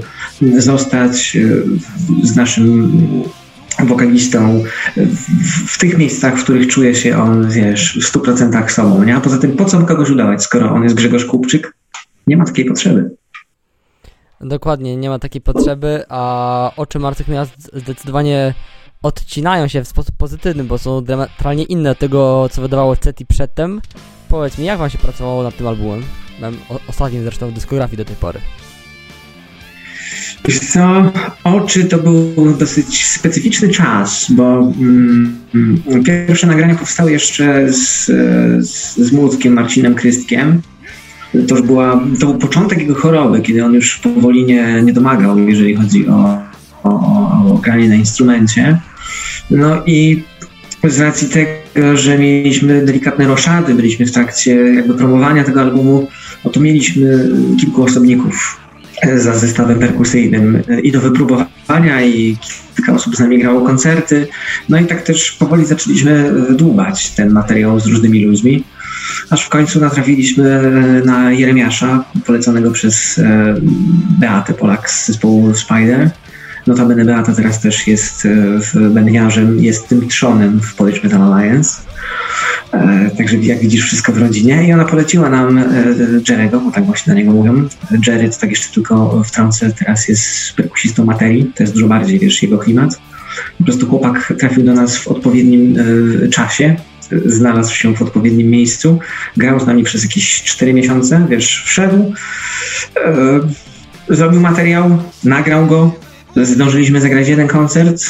[0.58, 2.92] zostać e, z naszym
[3.78, 4.64] wokalistą
[4.96, 9.16] w, w, tych miejscach, w których czuje się on, wiesz, w 100% sobą, nie?
[9.16, 11.74] A poza tym po co kogoś udawać, skoro on jest Grzegorz Kupczyk?
[12.26, 13.10] Nie ma takiej potrzeby.
[14.42, 18.54] Dokładnie, nie ma takiej potrzeby, a oczy martwych miast zdecydowanie
[19.02, 23.80] odcinają się w sposób pozytywny, bo są diametralnie inne od tego, co wydawało CETI przedtem.
[24.28, 26.02] Powiedz mi, jak wam się pracowało nad tym albumem?
[26.40, 26.56] Mam
[26.88, 28.40] ostatnim zresztą w dyskografii do tej pory.
[30.44, 31.12] Wiesz co,
[31.44, 35.38] Oczy to był dosyć specyficzny czas, bo mm,
[36.04, 38.06] pierwsze nagrania powstały jeszcze z,
[38.66, 39.12] z, z
[39.50, 40.62] Marcinem Krystkiem
[41.48, 45.38] to już była, to był początek jego choroby, kiedy on już powoli nie, nie domagał,
[45.38, 46.38] jeżeli chodzi o,
[46.82, 46.90] o,
[47.54, 48.78] o granie na instrumencie.
[49.50, 50.22] No i
[50.84, 56.08] z racji tego, że mieliśmy delikatne roszady, byliśmy w trakcie jakby promowania tego albumu,
[56.44, 57.28] no to mieliśmy
[57.60, 58.60] kilku osobników
[59.16, 62.36] za zestawem perkusyjnym i do wypróbowania i
[62.76, 64.26] kilka osób z nami grało koncerty.
[64.68, 68.64] No i tak też powoli zaczęliśmy dłubać ten materiał z różnymi ludźmi
[69.30, 70.72] aż w końcu natrafiliśmy
[71.04, 73.54] na Jeremiasza, poleconego przez e,
[74.20, 76.10] Beatę Polak z zespołu Spider.
[76.66, 78.26] Notabene Beata teraz też jest
[78.74, 81.82] e, bębniarzem, jest tym trzonem w Polish Metal Alliance.
[82.72, 84.68] E, także jak widzisz, wszystko w rodzinie.
[84.68, 85.64] I ona poleciła nam
[86.28, 87.68] Jerego, bo tak właśnie na niego mówią.
[88.06, 92.42] Jerry, to tak jeszcze tylko wtrącę, teraz jest perkusistą materii, to jest dużo bardziej, wiesz,
[92.42, 93.00] jego klimat.
[93.58, 95.76] Po prostu chłopak trafił do nas w odpowiednim
[96.30, 96.76] czasie,
[97.26, 98.98] znalazł się w odpowiednim miejscu.
[99.36, 102.14] Grał z nami przez jakieś 4 miesiące, wiesz, wszedł,
[102.96, 103.40] e,
[104.08, 105.94] zrobił materiał, nagrał go,
[106.36, 108.02] zdążyliśmy zagrać jeden koncert,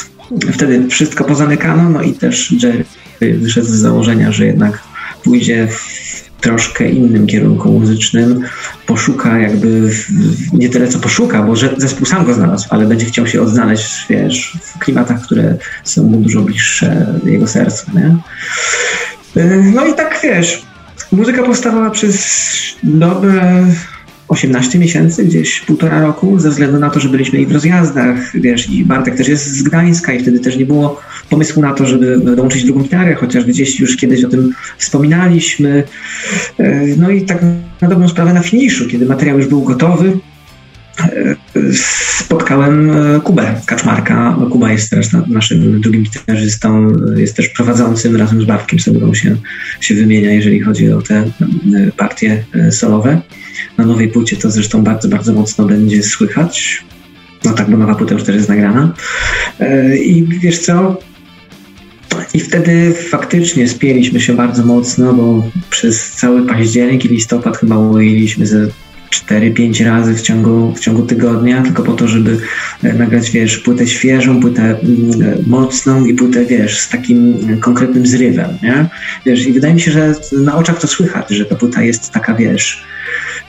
[0.53, 2.85] wtedy wszystko pozamykano, no i też Jerry
[3.21, 4.83] wyszedł z założenia, że jednak
[5.23, 6.02] pójdzie w
[6.43, 8.41] troszkę innym kierunku muzycznym,
[8.85, 9.91] poszuka jakby,
[10.53, 14.57] nie tyle co poszuka, bo zespół sam go znalazł, ale będzie chciał się odnaleźć, wiesz,
[14.61, 18.15] w klimatach, które są mu dużo bliższe jego sercu, nie?
[19.73, 20.63] No i tak, wiesz,
[21.11, 22.27] muzyka powstawała przez
[22.83, 23.65] dobre
[24.27, 28.69] 18 miesięcy, gdzieś półtora roku, ze względu na to, że byliśmy i w rozjazdach, wiesz,
[28.69, 32.17] i Bartek też jest z Gdańska i wtedy też nie było pomysłu na to, żeby
[32.17, 35.83] dołączyć drugą gitarę, chociaż gdzieś już kiedyś o tym wspominaliśmy.
[36.59, 37.41] E, no i tak
[37.81, 40.19] na dobrą sprawę na finiszu, kiedy materiał już był gotowy,
[42.17, 44.37] spotkałem e, Kubę Kaczmarka.
[44.51, 49.35] Kuba jest teraz naszym drugim gitarzystą, jest też prowadzącym razem z Bartkiem, którą się,
[49.81, 51.23] się wymienia, jeżeli chodzi o te
[51.97, 53.21] partie solowe.
[53.77, 56.83] Na nowej płycie to zresztą bardzo, bardzo mocno będzie słychać.
[57.43, 58.93] No tak, bo nowa płyta już też jest nagrana.
[60.03, 60.97] I wiesz co,
[62.33, 68.45] i wtedy faktycznie spieliśmy się bardzo mocno, bo przez cały październik i listopad chyba ujęliśmy
[68.45, 68.67] ze
[69.13, 72.37] 4-5 razy w ciągu, w ciągu tygodnia, tylko po to, żeby
[72.83, 78.49] e, nagrać, wiesz, płytę świeżą, płytę mm, mocną i płytę, wiesz, z takim konkretnym zrywem,
[78.63, 78.89] nie?
[79.25, 82.35] Wiesz, i wydaje mi się, że na oczach to słychać, że ta płyta jest taka,
[82.35, 82.83] wiesz,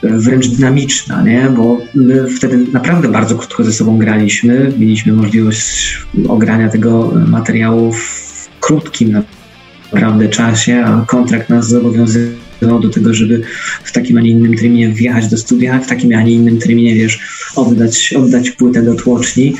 [0.03, 1.49] wręcz dynamiczna, nie?
[1.55, 5.97] Bo my wtedy naprawdę bardzo krótko ze sobą graliśmy, mieliśmy możliwość
[6.27, 9.23] ogrania tego materiału w krótkim
[9.93, 13.41] naprawdę czasie, a kontrakt nas zobowiązywał do tego, żeby
[13.83, 16.95] w takim, a nie innym terminie wjechać do studia, w takim, a nie innym terminie,
[16.95, 17.19] wiesz,
[17.55, 19.55] oddać, oddać płytę do tłoczni,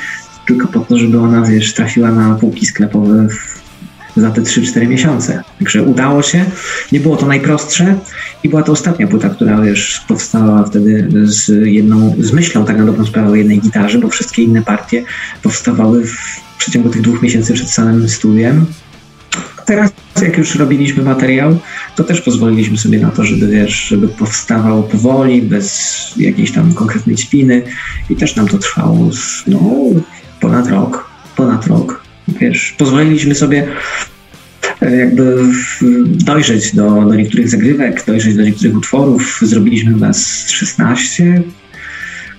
[0.47, 3.27] tylko po to, żeby ona, wiesz, trafiła na półki sklepowe
[4.17, 5.43] za te 3-4 miesiące.
[5.60, 6.45] Także udało się.
[6.91, 7.95] Nie było to najprostsze
[8.43, 12.86] i była to ostatnia płyta, która wiesz, powstała wtedy z jedną, z myślą tak na
[12.86, 15.03] dobrą sprawę o jednej gitarze, bo wszystkie inne partie
[15.43, 16.15] powstawały w
[16.58, 18.65] przeciągu tych dwóch miesięcy przed samym studiem.
[19.65, 21.58] Teraz, jak już robiliśmy materiał,
[21.95, 27.17] to też pozwoliliśmy sobie na to, żeby wiesz, żeby powstawał powoli, bez jakiejś tam konkretnej
[27.17, 27.62] spiny
[28.10, 29.10] i też nam to trwało
[29.47, 29.60] no,
[30.39, 32.04] ponad rok, ponad rok.
[32.28, 33.67] Wiesz, pozwoliliśmy sobie
[34.82, 35.38] e, jakby
[36.06, 39.39] dojrzeć do, do niektórych zagrywek, dojrzeć do niektórych utworów.
[39.41, 41.41] Zrobiliśmy z 16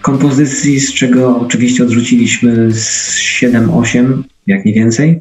[0.02, 5.20] kompozycji, z czego oczywiście odrzuciliśmy z 7-8, jak nie więcej,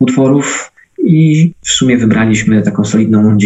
[0.00, 0.70] utworów
[1.08, 3.38] i w sumie wybraliśmy taką solidną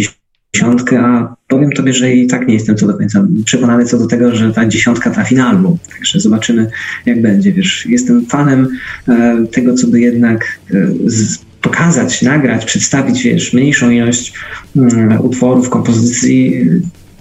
[0.53, 4.07] dziesiątkę, a powiem tobie, że i tak nie jestem co do końca przekonany co do
[4.07, 5.77] tego, że ta dziesiątka trafi na album.
[5.93, 6.69] Także zobaczymy,
[7.05, 7.53] jak będzie.
[7.53, 8.67] Wiesz, jestem fanem
[9.07, 14.33] e, tego, co by jednak e, z, pokazać, nagrać, przedstawić, wiesz, mniejszą ilość
[14.75, 16.65] um, utworów, kompozycji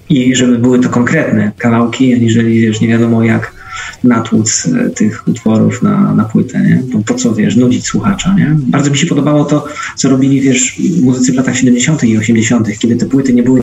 [0.09, 3.62] i żeby były to konkretne kawałki, aniżeli, wiesz, nie wiadomo jak
[4.05, 6.83] natłuc e, tych utworów na, na płytę, nie?
[6.93, 8.57] Po, po, co, wiesz, nudzić słuchacza, nie?
[8.59, 12.05] Bardzo mi się podobało to, co robili, wiesz, muzycy w latach 70.
[12.05, 13.63] i 80., kiedy te płyty nie były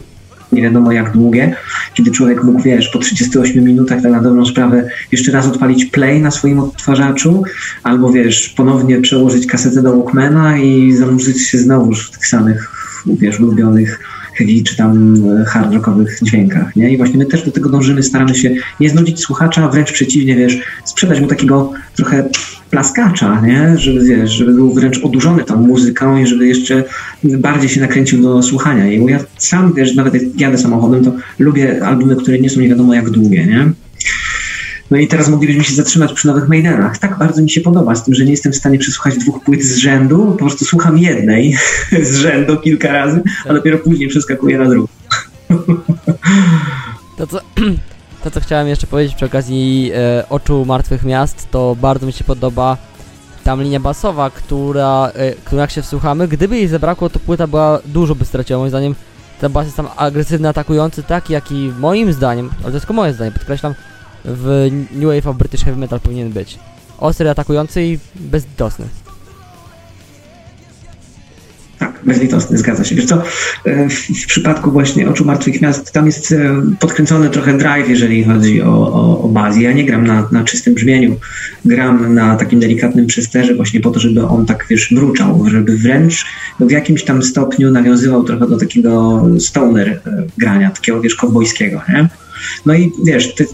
[0.52, 1.56] nie wiadomo jak długie,
[1.93, 6.22] kiedy człowiek mógł, wiesz, po 38 minutach tak na dobrą sprawę jeszcze raz odpalić play
[6.22, 7.43] na swoim odtwarzaczu,
[7.84, 12.72] albo wiesz, ponownie przełożyć kasetę do Walkmana i zanurzyć się znowuż w tych samych,
[13.06, 14.00] wiesz, ulubionych
[14.63, 16.91] czy tam e, hard rockowych dźwiękach, nie?
[16.91, 20.58] I właśnie my też do tego dążymy, staramy się nie znudzić słuchacza, wręcz przeciwnie, wiesz,
[20.86, 22.30] sprzedać mu takiego trochę
[22.69, 23.78] plaskacza, nie?
[23.78, 26.84] Żeby, wiesz, żeby był wręcz odurzony tą muzyką i żeby jeszcze
[27.23, 29.02] bardziej się nakręcił do słuchania.
[29.02, 32.69] Bo ja sam, wiesz, nawet jak jadę samochodem, to lubię albumy, które nie są nie
[32.69, 33.71] wiadomo jak długie, nie?
[34.91, 36.97] No i teraz moglibyśmy się zatrzymać przy nowych Maidenach.
[36.97, 39.63] Tak bardzo mi się podoba, z tym, że nie jestem w stanie przesłuchać dwóch płyt
[39.63, 41.56] z rzędu, po prostu słucham jednej
[42.12, 44.88] z rzędu kilka razy, a dopiero później przeskakuję na drugą.
[47.17, 47.39] To co,
[48.23, 52.23] to, co chciałem jeszcze powiedzieć przy okazji e, Oczu Martwych Miast, to bardzo mi się
[52.23, 52.78] podoba
[53.43, 57.80] tam linia basowa, która, e, którą jak się wsłuchamy, gdyby jej zabrakło, to płyta była
[57.86, 58.60] dużo by straciła.
[58.60, 58.95] Moim zdaniem
[59.41, 62.93] ten bas jest tam agresywny, atakujący, tak jak i moim zdaniem, ale to jest tylko
[62.93, 63.73] moje zdanie, podkreślam,
[64.25, 66.60] w New Wave of British Heavy Metal powinien być.
[66.97, 68.86] Ostry, atakujący i bezlitosny.
[71.79, 72.95] Tak, bezlitosny, zgadza się.
[72.95, 73.23] Wiesz co,
[73.65, 78.62] e, w, przypadku właśnie Oczu Martwych Miast tam jest e, podkręcony trochę drive, jeżeli chodzi
[78.62, 79.49] o, o, o.
[79.60, 81.15] Ja nie gram na, na czystym brzmieniu,
[81.65, 86.25] gram na takim delikatnym przesterze właśnie po to, żeby on tak, wiesz, mruczał, żeby wręcz
[86.60, 92.10] w jakimś tam stopniu nawiązywał trochę do takiego stoner e, grania, takiego, wiesz, kowbojskiego, nie?
[92.65, 93.45] No i wiesz, te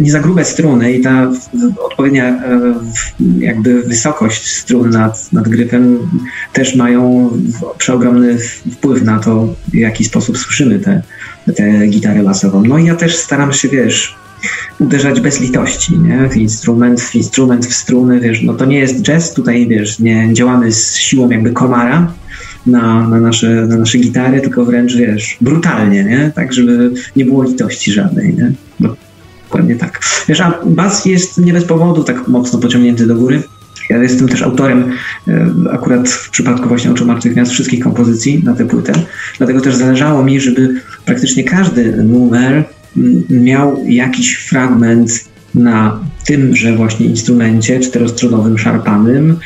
[0.00, 1.30] nie za grube struny i ta
[1.84, 2.74] odpowiednia e,
[3.38, 5.98] jakby wysokość strun nad, nad gryfem
[6.52, 7.30] też mają
[7.78, 8.38] przeogromny
[8.72, 11.02] wpływ na to, w jaki sposób słyszymy tę
[11.46, 12.62] te, te gitarę basową.
[12.64, 14.16] No i ja też staram się, wiesz,
[14.78, 16.28] uderzać bez litości, nie?
[16.28, 20.28] W instrument, w instrument, w struny, wiesz, no to nie jest jazz, tutaj, wiesz, nie
[20.32, 22.12] działamy z siłą jakby komara,
[22.68, 26.32] na, na, nasze, na nasze gitary, tylko wręcz, wiesz, brutalnie, nie?
[26.34, 28.52] Tak, żeby nie było litości żadnej, nie?
[29.48, 30.00] Dokładnie tak.
[30.28, 33.42] Wiesz, a bas jest nie bez powodu tak mocno pociągnięty do góry.
[33.90, 34.92] Ja jestem też autorem
[35.28, 38.92] e, akurat w przypadku właśnie Oczu Martwych Miast wszystkich kompozycji na tę płytę.
[39.38, 42.64] Dlatego też zależało mi, żeby praktycznie każdy numer
[43.30, 49.36] miał jakiś fragment na tymże właśnie instrumencie czterostronowym, szarpanym,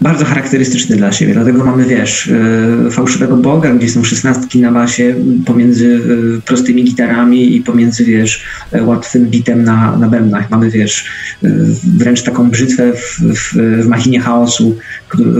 [0.00, 1.34] bardzo charakterystyczny dla siebie.
[1.34, 2.30] Dlatego mamy, wiesz,
[2.86, 5.14] e, fałszywego Boga, gdzie są szesnastki na basie
[5.46, 6.00] pomiędzy
[6.38, 10.50] e, prostymi gitarami i pomiędzy, wiesz, e, łatwym bitem na, na bębnach.
[10.50, 11.04] Mamy, wiesz,
[11.98, 14.76] wręcz taką brzytwę w, w, w machinie chaosu,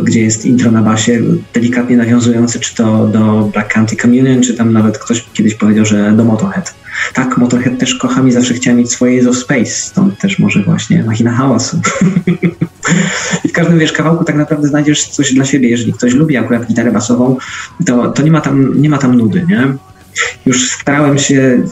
[0.02, 1.20] gdzie jest intro na basie,
[1.54, 6.12] delikatnie nawiązujące czy to do Black County Communion, czy tam nawet ktoś kiedyś powiedział, że
[6.12, 6.74] do Motorhead.
[7.14, 10.62] Tak, Motorhead też kocham i zawsze chciałem mieć swoje Ace of Space, stąd też może
[10.62, 11.80] właśnie machina hałasu.
[13.58, 15.68] Każdym wiesz, kawałku tak naprawdę znajdziesz coś dla siebie.
[15.68, 17.36] Jeżeli ktoś lubi akurat gitarę basową,
[17.86, 19.66] to, to nie, ma tam, nie ma tam nudy, nie?
[20.46, 21.62] Już starałem się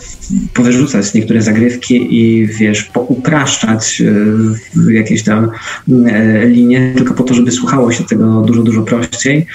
[0.55, 4.03] powyrzucać niektóre zagrywki i wiesz, poupraszczać
[4.87, 5.51] e, jakieś tam
[6.07, 9.47] e, linie, tylko po to, żeby słuchało się tego dużo, dużo prościej.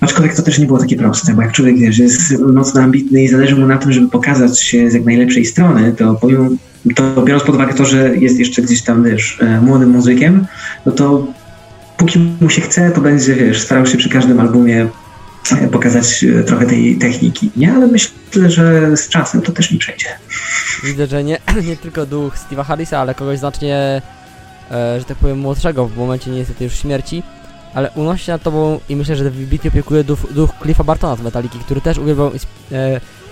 [0.00, 3.28] Aczkolwiek to też nie było takie proste, bo jak człowiek wiesz, jest mocno ambitny i
[3.28, 6.48] zależy mu na tym, żeby pokazać się z jak najlepszej strony, to pomimo
[6.96, 10.46] to biorąc pod uwagę to, że jest jeszcze gdzieś tam, wiesz, e, młodym muzykiem,
[10.86, 11.26] no to
[11.96, 14.88] póki mu się chce, to będzie, wiesz, starał się przy każdym albumie
[15.52, 17.72] e, pokazać e, trochę tej techniki, nie?
[17.72, 20.06] Ale myślę, że z czasem to też mi przejdzie.
[20.84, 24.02] Widzę, że nie, nie tylko duch Steve'a Harrisa, ale kogoś znacznie,
[24.98, 27.22] że tak powiem, młodszego w momencie niestety już śmierci,
[27.74, 31.22] ale unosi się nad tobą i myślę, że wybitnie opiekuje duch, duch Cliffa Bartona z
[31.22, 32.30] Metaliki, który też uwielbiał,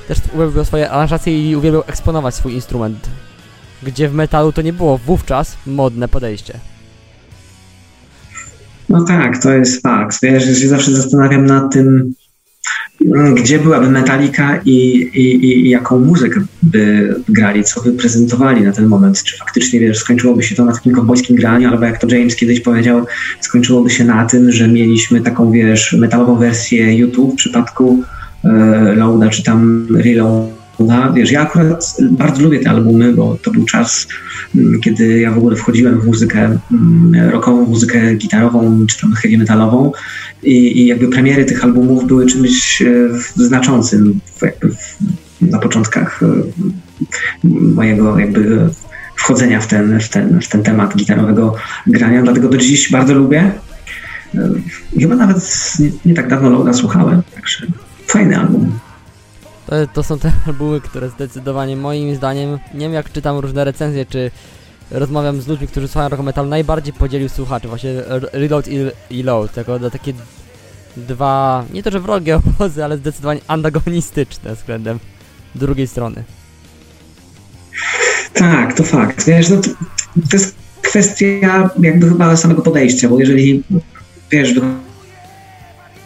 [0.09, 3.09] też uwielbiał swoje aranżacje i uwielbiał eksponować swój instrument
[3.83, 6.61] gdzie w metalu to nie było wówczas modne podejście.
[8.91, 10.19] No tak, to jest fakt.
[10.23, 12.15] Wiesz, ja się zawsze zastanawiam nad tym,
[13.07, 14.77] mm, gdzie byłaby Metallica i,
[15.15, 19.23] i, i, jaką muzykę by grali, co by prezentowali na ten moment.
[19.23, 22.61] Czy faktycznie, wiesz, skończyłoby się to na takim kowbojskim graniu, albo jak to James kiedyś
[22.61, 23.07] powiedział,
[23.41, 28.05] skończyłoby się na tym, że mieliśmy taką, wiesz, metalową wersję YouTube w przypadku
[28.45, 28.49] e,
[28.95, 31.13] Loada, czy tam Reload wygląda.
[31.13, 34.09] Wiesz, ja akurat bardzo lubię te albumy, bo to był czas,
[34.55, 39.39] mm, kiedy ja w ogóle wchodziłem w muzykę mm, rockową, muzykę gitarową czy tam heavy
[39.39, 39.93] metalową
[40.43, 44.41] i, i jakby premiery tych albumów były czymś e, znaczącym w,
[45.41, 46.27] na początkach e,
[47.49, 48.69] mojego jakby
[49.17, 51.55] wchodzenia w ten, w, ten, w ten temat gitarowego
[51.87, 53.53] grania, dlatego do dziś bardzo lubię.
[54.35, 54.51] E,
[55.01, 55.37] chyba nawet
[55.79, 57.67] nie, nie tak dawno Loda słuchałem, także
[58.07, 58.79] fajny album.
[59.71, 64.07] To, to są te albumy, które zdecydowanie moim zdaniem, nie wiem jak czytam różne recenzje,
[64.07, 64.31] czy
[64.91, 67.91] rozmawiam z ludźmi, którzy słuchają rock metal, najbardziej podzielił słuchaczy, właśnie
[68.33, 68.77] Reload i,
[69.11, 70.13] i Load, jako takie
[70.97, 74.99] dwa, nie to że wrogie obozy, ale zdecydowanie antagonistyczne względem
[75.55, 76.25] drugiej strony.
[78.33, 79.27] Tak, to fakt.
[79.27, 79.71] Wiesz, no to,
[80.31, 83.63] to jest kwestia jakby chyba samego podejścia, bo jeżeli
[84.31, 84.55] wiesz,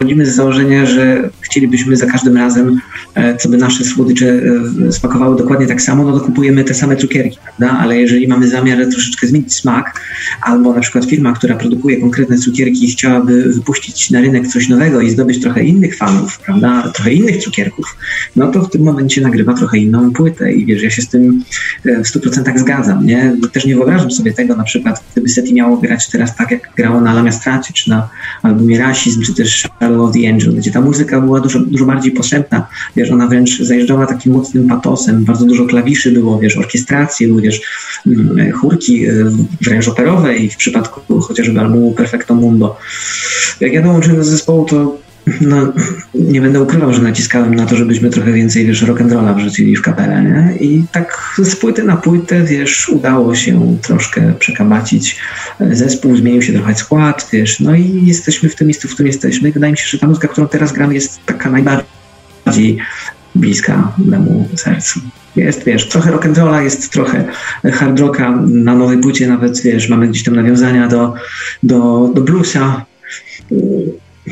[0.05, 2.81] wychodzimy z założenia, że chcielibyśmy za każdym razem,
[3.15, 4.41] e, co by nasze słodycze
[4.89, 7.79] e, smakowały dokładnie tak samo, no to kupujemy te same cukierki, prawda?
[7.79, 10.01] Ale jeżeli mamy zamiar troszeczkę zmienić smak,
[10.43, 15.11] albo na przykład firma, która produkuje konkretne cukierki chciałaby wypuścić na rynek coś nowego i
[15.11, 16.93] zdobyć trochę innych fanów, prawda?
[16.95, 17.97] Trochę innych cukierków,
[18.37, 21.43] no to w tym momencie nagrywa trochę inną płytę i wiesz, ja się z tym
[21.85, 23.37] e, w 100% zgadzam, nie?
[23.53, 27.01] Też nie wyobrażam sobie tego na przykład, gdyby Seti miało grać teraz tak, jak grało
[27.01, 28.09] na Lamiastracie, czy na
[28.43, 29.69] albumie Rasizm, czy też
[30.01, 32.67] of the Angel, gdzie ta muzyka była dużo, dużo bardziej posępna,
[32.97, 37.61] wiesz, ona wręcz zajeżdżała takim mocnym patosem, bardzo dużo klawiszy było, wiesz, orkiestracje, wiesz,
[38.07, 39.25] mm, chórki y,
[39.61, 42.77] wręcz operowe i w przypadku chociażby albumu Perfecto Mundo.
[43.61, 45.04] Jak ja dołączyłem do zespołu, to
[45.41, 45.73] no,
[46.15, 50.23] nie będę ukrywał, że naciskałem na to, żebyśmy trochę więcej, wiesz, rock'n'rolla wrzucili w kapelę,
[50.23, 50.57] nie?
[50.67, 55.21] I tak z płyty na płytę, wiesz, udało się troszkę przekabacić.
[55.71, 59.49] Zespół zmienił się trochę skład, wiesz, no i jesteśmy w tym miejscu, w którym jesteśmy.
[59.49, 62.79] I wydaje mi się, że ta muzyka, którą teraz gramy, jest taka najbardziej
[63.35, 65.01] bliska memu sercu.
[65.37, 67.25] Jest, wiesz, trochę rock'n'rolla, jest trochę
[67.73, 68.31] hard rocka.
[68.47, 71.15] Na nowej płycie nawet, wiesz, mamy gdzieś tam nawiązania do,
[71.63, 72.85] do, do bluesa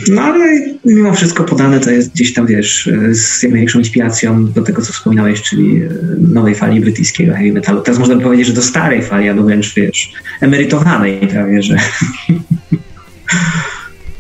[0.09, 4.63] no ale mimo wszystko podane to jest gdzieś tam, wiesz, z jak największą inspiracją do
[4.63, 5.89] tego, co wspominałeś, czyli e,
[6.19, 7.81] nowej fali brytyjskiego heavy metalu.
[7.81, 11.77] Teraz można by powiedzieć, że do starej fali, albo wręcz, wiesz, emerytowanej prawie, że...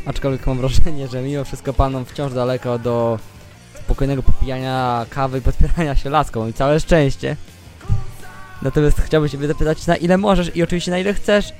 [0.06, 3.18] Aczkolwiek mam wrażenie, że mimo wszystko panom wciąż daleko do
[3.84, 7.36] spokojnego popijania kawy i podpierania się laską i całe szczęście.
[8.62, 11.52] Natomiast chciałbym się zapytać, na ile możesz i oczywiście na ile chcesz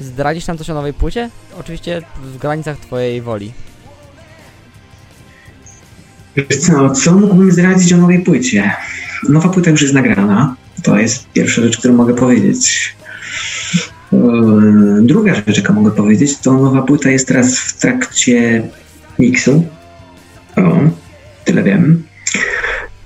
[0.00, 1.30] Zdradzisz nam coś o nowej płycie?
[1.60, 3.52] Oczywiście w granicach twojej woli.
[6.60, 8.72] Co, co mógłbym zdradzić o nowej płycie?
[9.28, 10.56] Nowa płyta już jest nagrana.
[10.82, 12.94] To jest pierwsza rzecz, którą mogę powiedzieć.
[14.12, 14.18] Eee,
[15.02, 18.62] druga rzecz, jaką mogę powiedzieć, to nowa płyta jest teraz w trakcie
[19.18, 19.66] miksu.
[20.56, 20.78] O,
[21.44, 22.02] tyle wiem.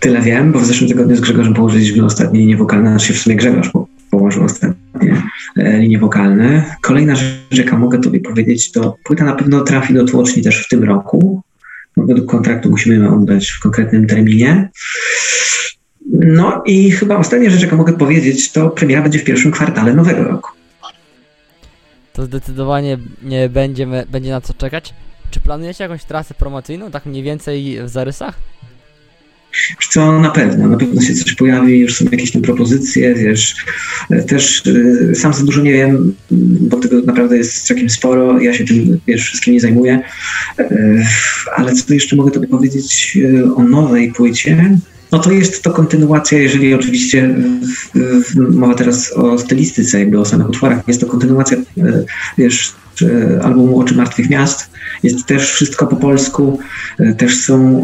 [0.01, 3.71] Tyle wiem, bo w zeszłym tygodniu z Grzegorzem położyliśmy ostatnie wokalne, znaczy w sumie Grzegorz
[4.11, 5.23] położył ostatnie
[5.57, 6.77] linie wokalne.
[6.83, 10.69] Kolejna rzecz, jaka mogę Tobie powiedzieć, to płyta na pewno trafi do tłoczni też w
[10.69, 11.43] tym roku.
[11.97, 14.71] Według kontraktu musimy ją oddać w konkretnym terminie.
[16.13, 20.25] No i chyba ostatnia rzecz, jaką mogę powiedzieć, to premiera będzie w pierwszym kwartale nowego
[20.25, 20.51] roku.
[22.13, 24.95] To zdecydowanie nie będzie, będzie na co czekać.
[25.31, 28.39] Czy planujecie jakąś trasę promocyjną, tak mniej więcej w zarysach?
[29.91, 33.57] Co na pewno, na pewno się coś pojawi, już są jakieś tam propozycje, wiesz,
[34.27, 36.15] też y, sam za dużo nie wiem,
[36.61, 40.01] bo tego naprawdę jest całkiem sporo, ja się tym, wiesz, wszystkim nie zajmuję,
[40.61, 41.05] y,
[41.57, 43.19] ale co jeszcze mogę tobie powiedzieć
[43.57, 44.79] o nowej płycie,
[45.13, 47.35] no to jest to kontynuacja, jeżeli oczywiście
[48.35, 51.57] mowa teraz o stylistyce, jakby o samych utworach, jest to kontynuacja,
[52.39, 52.75] wiesz,
[53.43, 54.71] albumu Oczy Martwych Miast.
[55.03, 56.59] Jest też wszystko po polsku,
[56.99, 57.83] e, też są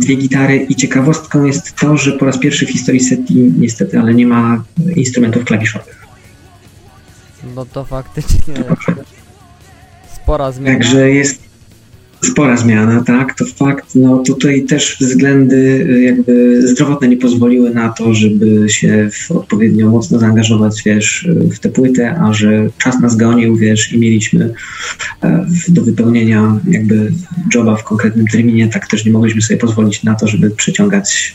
[0.00, 4.14] dwie gitary i ciekawostką jest to, że po raz pierwszy w historii SETI niestety, ale
[4.14, 4.64] nie ma
[4.96, 6.06] instrumentów klawiszowych.
[7.54, 8.54] No to faktycznie
[10.22, 10.78] spora zmiana.
[10.78, 11.49] Także jest
[12.22, 13.94] spora zmiana, tak, to fakt.
[13.94, 20.18] No tutaj też względy y, jakby zdrowotne nie pozwoliły na to, żeby się odpowiednio mocno
[20.18, 24.54] zaangażować, wiesz, w tę płytę, a że czas nas gonił, wiesz, i mieliśmy
[25.22, 27.12] e, do wypełnienia jakby
[27.54, 31.34] joba w konkretnym terminie, tak też nie mogliśmy sobie pozwolić na to, żeby przeciągać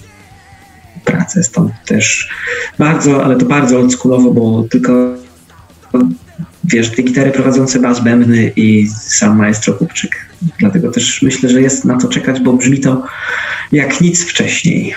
[1.05, 1.43] pracę.
[1.43, 2.29] Stąd też
[2.79, 5.15] bardzo, ale to bardzo oldschoolowo, bo tylko
[6.68, 10.26] wiesz, te gitary prowadzące bas bębny i sam maestro Kupczyk.
[10.59, 13.03] Dlatego też myślę, że jest na to czekać, bo brzmi to
[13.72, 14.95] jak nic wcześniej,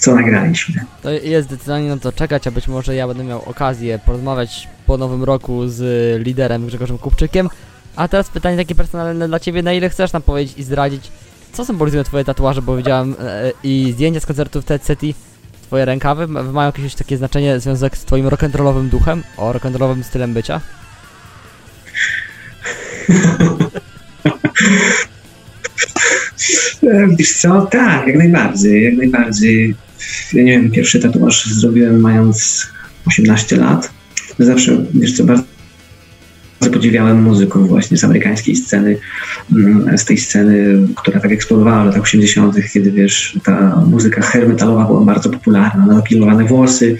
[0.00, 0.84] co nagraliśmy.
[1.02, 4.96] To jest zdecydowanie na to czekać, a być może ja będę miał okazję porozmawiać po
[4.96, 5.82] nowym roku z
[6.26, 7.48] liderem Grzegorzem Kupczykiem.
[7.96, 11.10] A teraz pytanie takie personalne dla Ciebie, na ile chcesz nam powiedzieć i zdradzić,
[11.52, 15.02] co symbolizują Twoje tatuaże, bo widziałem e, i zdjęcia z koncertów TCT,
[15.62, 19.22] twoje rękawy ma- mają jakieś takie znaczenie, związek z twoim rock'n'rollowym duchem?
[19.36, 20.60] O rock'n'rollowym stylem bycia?
[26.82, 29.74] E, Wiesz co, tak, jak najbardziej, jak najbardziej.
[30.32, 32.66] Ja nie wiem, pierwszy tatuaż zrobiłem mając
[33.06, 33.90] 18 lat.
[34.38, 35.44] Zawsze, wiesz co, bardzo
[36.66, 38.96] podziwiałem muzyków właśnie z amerykańskiej sceny,
[39.52, 44.48] mm, z tej sceny, która tak eksplodowała w latach 80., kiedy wiesz, ta muzyka hair
[44.48, 46.96] metalowa była bardzo popularna, napilowane włosy,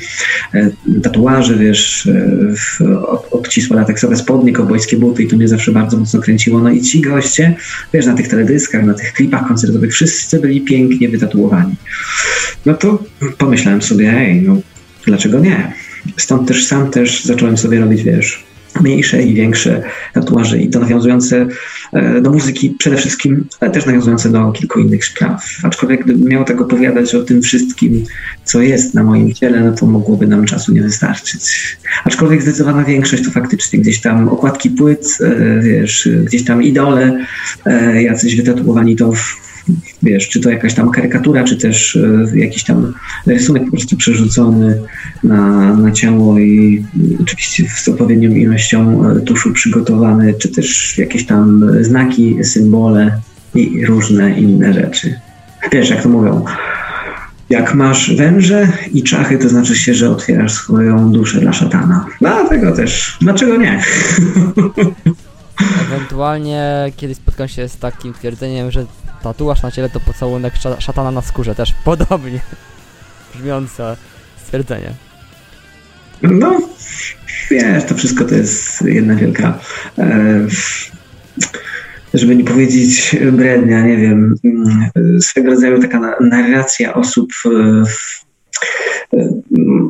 [0.54, 0.70] e,
[1.02, 6.60] tatuaże, wiesz, e, obcisłe lateksowe spodnie, kowbojskie buty i to mnie zawsze bardzo mocno kręciło.
[6.60, 7.56] No i ci goście,
[7.92, 11.74] wiesz, na tych teledyskach, na tych klipach koncertowych wszyscy byli pięknie wytatuowani.
[12.66, 13.02] No to
[13.38, 14.56] pomyślałem sobie, ej, no
[15.06, 15.72] dlaczego nie?
[16.16, 18.47] Stąd też sam też zacząłem sobie robić, wiesz,
[18.80, 19.82] mniejsze i większe
[20.14, 21.46] tatuaże i to nawiązujące
[21.92, 25.44] e, do muzyki przede wszystkim, ale też nawiązujące do kilku innych spraw.
[25.62, 28.04] Aczkolwiek gdybym miał tak opowiadać o tym wszystkim,
[28.44, 31.76] co jest na moim ciele, no to mogłoby nam czasu nie wystarczyć.
[32.04, 37.24] Aczkolwiek zdecydowana większość to faktycznie gdzieś tam okładki płyt, e, wiesz, gdzieś tam idole,
[37.66, 39.47] e, jacyś wytatuowani to w,
[40.02, 41.96] wiesz, czy to jakaś tam karykatura, czy też
[42.32, 42.94] e, jakiś tam
[43.26, 44.82] rysunek po prostu przerzucony
[45.24, 46.84] na, na ciało i
[47.20, 53.20] oczywiście z odpowiednią ilością e, tuszu przygotowany, czy też jakieś tam znaki, symbole
[53.54, 55.14] i różne inne rzeczy.
[55.72, 56.44] Wiesz, jak to mówią,
[57.50, 62.06] jak masz węże i czachy, to znaczy się, że otwierasz swoją duszę dla szatana.
[62.20, 63.80] Dlatego też, dlaczego nie?
[65.86, 68.86] Ewentualnie kiedyś spotkam się z takim twierdzeniem, że
[69.22, 72.40] tatuaż na ciele to pocałunek sza- szatana na skórze, też podobnie
[73.34, 73.96] brzmiące
[74.44, 74.92] stwierdzenie.
[76.22, 76.58] No,
[77.50, 79.58] wiesz, to wszystko to jest jedna wielka,
[79.98, 80.46] e,
[82.14, 84.90] żeby nie powiedzieć brednia, nie wiem, mm,
[85.22, 87.32] swego rodzaju taka na- narracja osób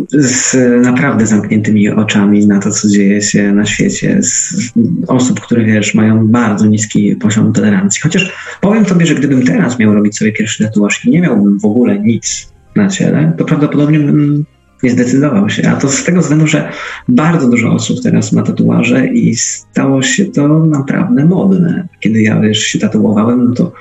[0.09, 4.55] z naprawdę zamkniętymi oczami na to, co dzieje się na świecie, z
[5.07, 8.03] osób, które wiesz, mają bardzo niski poziom tolerancji.
[8.03, 11.65] Chociaż powiem tobie, że gdybym teraz miał robić sobie pierwszy tatuaż i nie miałbym w
[11.65, 14.45] ogóle nic na ciele, to prawdopodobnie bym
[14.83, 15.71] nie zdecydował się.
[15.71, 16.69] A to z tego względu, że
[17.09, 21.89] bardzo dużo osób teraz ma tatuaże i stało się to naprawdę modne.
[22.01, 23.73] Kiedy ja wiesz, się tatuowałem, no to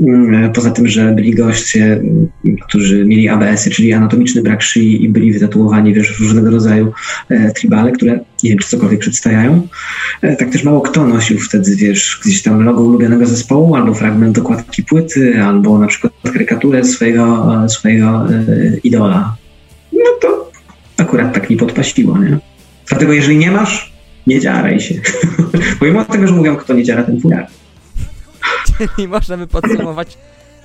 [0.00, 2.28] mm, poza tym, że byli goście, mm,
[2.68, 6.92] którzy mieli ABS-y, czyli anatomiczny brak szyi i byli wytatuowani wiesz, w różnego rodzaju
[7.28, 9.68] e, tribale, które nie wiem, czy cokolwiek przedstawiają,
[10.22, 14.38] e, tak też mało kto nosił wtedy, wiesz, gdzieś tam logo ulubionego zespołu, albo fragment
[14.38, 19.41] okładki płyty, albo na przykład karykaturę swojego, e, swojego e, idola
[20.04, 20.50] no to
[20.96, 22.38] akurat tak mi podpaściło, nie?
[22.88, 23.92] Dlatego jeżeli nie masz,
[24.26, 24.94] nie dziaraj się.
[25.78, 27.46] Pomimo tego, że mówią, kto nie dziara, ten fujar.
[28.96, 30.18] Czyli można by podsumować,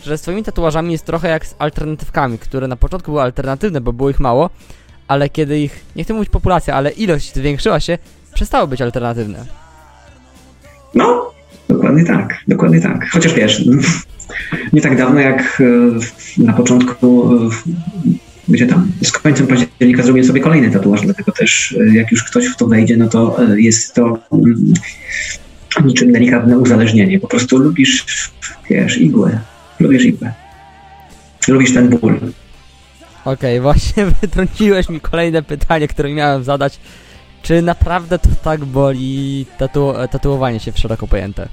[0.03, 3.93] że z twoimi tatuażami jest trochę jak z alternatywkami, które na początku były alternatywne, bo
[3.93, 4.49] było ich mało,
[5.07, 7.97] ale kiedy ich, nie chcę mówić populacja, ale ilość zwiększyła się,
[8.33, 9.45] przestały być alternatywne.
[10.95, 11.31] No,
[11.69, 13.09] dokładnie tak, dokładnie tak.
[13.09, 13.65] Chociaż wiesz,
[14.73, 15.61] nie tak dawno jak
[16.39, 17.49] e, na początku, e,
[18.49, 22.45] gdzie tam, z końcem października zrobiłem sobie kolejny tatuaż, dlatego też e, jak już ktoś
[22.47, 24.73] w to wejdzie, no to e, jest to mm,
[25.85, 27.19] niczym delikatne uzależnienie.
[27.19, 28.05] Po prostu lubisz,
[28.69, 29.39] wiesz, igłę.
[29.79, 30.33] Lubisz igłę.
[31.47, 32.19] Lubisz ten ból.
[33.25, 36.79] Okej, właśnie wytrąciłeś mi kolejne pytanie, które miałem zadać.
[37.43, 41.47] Czy naprawdę to tak boli tatu tatuowanie się w szeroko pojęte?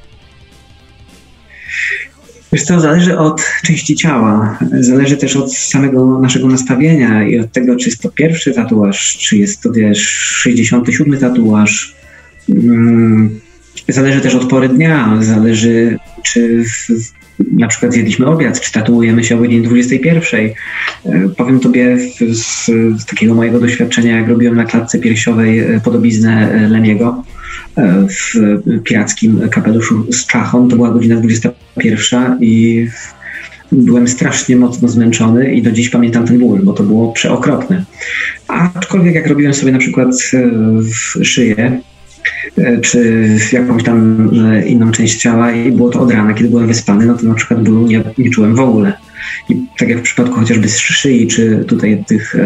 [2.55, 7.77] Wiesz co, zależy od części ciała, zależy też od samego naszego nastawienia i od tego,
[7.77, 11.95] czy jest to pierwszy tatuaż, czy jest to, wiesz, 67 tatuaż.
[12.49, 13.41] Mm,
[13.89, 16.89] Zależy też od pory dnia, zależy, czy w,
[17.59, 20.41] na przykład zjedliśmy obiad, czy tatuujemy się o godzinie 21.
[20.41, 22.67] E, Powiem tobie z, z,
[23.07, 27.34] takiego mojego doświadczenia, jak robiłem na klatce piersiowej e, podobiznę e, Lemiego e,
[28.09, 28.35] w
[28.85, 32.87] pirackim kapeluszu z czachą, to była godzina 21 i
[33.73, 37.85] byłem strasznie mocno zmęczony i do dziś pamiętam ten ból, bo to było przeokropne.
[38.49, 41.81] Aczkolwiek jak robiłem sobie na przykład e, szyję,
[42.59, 46.67] e, czy jakąś tam e, inną część ciała i było to od rana, kiedy byłem
[46.67, 48.93] wyspany, no to na przykład bólu nie, nie czułem w ogóle.
[49.51, 52.37] I tak jak w przypadku chociażby z szyi, czy tutaj tych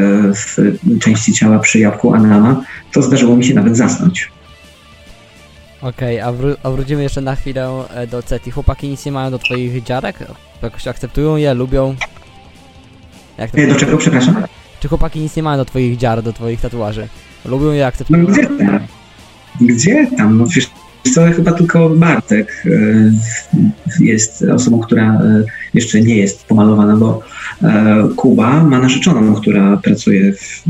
[1.01, 4.31] części ciała przy jabłku Anama, to zdarzyło mi się nawet zasnąć.
[5.83, 8.51] Okej, a, wró a wrócimy jeszcze na chwilę e, do Ceti.
[8.51, 10.19] Chłopaki nic nie mają do twoich dziarek?
[10.63, 11.95] Jakoś akceptują je, lubią?
[13.39, 14.37] Jak to E, Do czego, przepraszam?
[14.81, 17.09] Czy chłopaki nic nie mają do twoich dziar, do twoich tatuaży?
[17.45, 18.27] Lubią je, No akceptują?
[18.27, 18.81] gdzie tam?
[19.61, 20.39] Gdzie tam?
[20.39, 20.71] No wiesz
[21.15, 27.23] co, chyba tylko Bartek e, jest osobą, która e, jeszcze nie jest pomalowana, bo
[27.63, 30.63] e, Kuba ma narzeczoną, która pracuje w,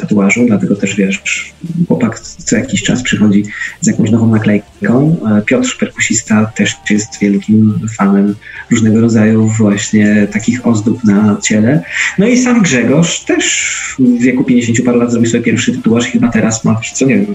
[0.00, 1.52] tatuażu, dlatego też wiesz,
[1.88, 3.44] chłopak co jakiś czas przychodzi
[3.80, 5.16] z jakąś nową naklejką.
[5.38, 8.34] E, Piotr, perkusista, też jest wielkim fanem
[8.70, 11.82] różnego rodzaju właśnie takich ozdób na ciele.
[12.18, 16.28] No i sam Grzegorz też w wieku 50 paru lat zrobił sobie pierwszy tatuaż, chyba
[16.28, 17.26] teraz ma, co nie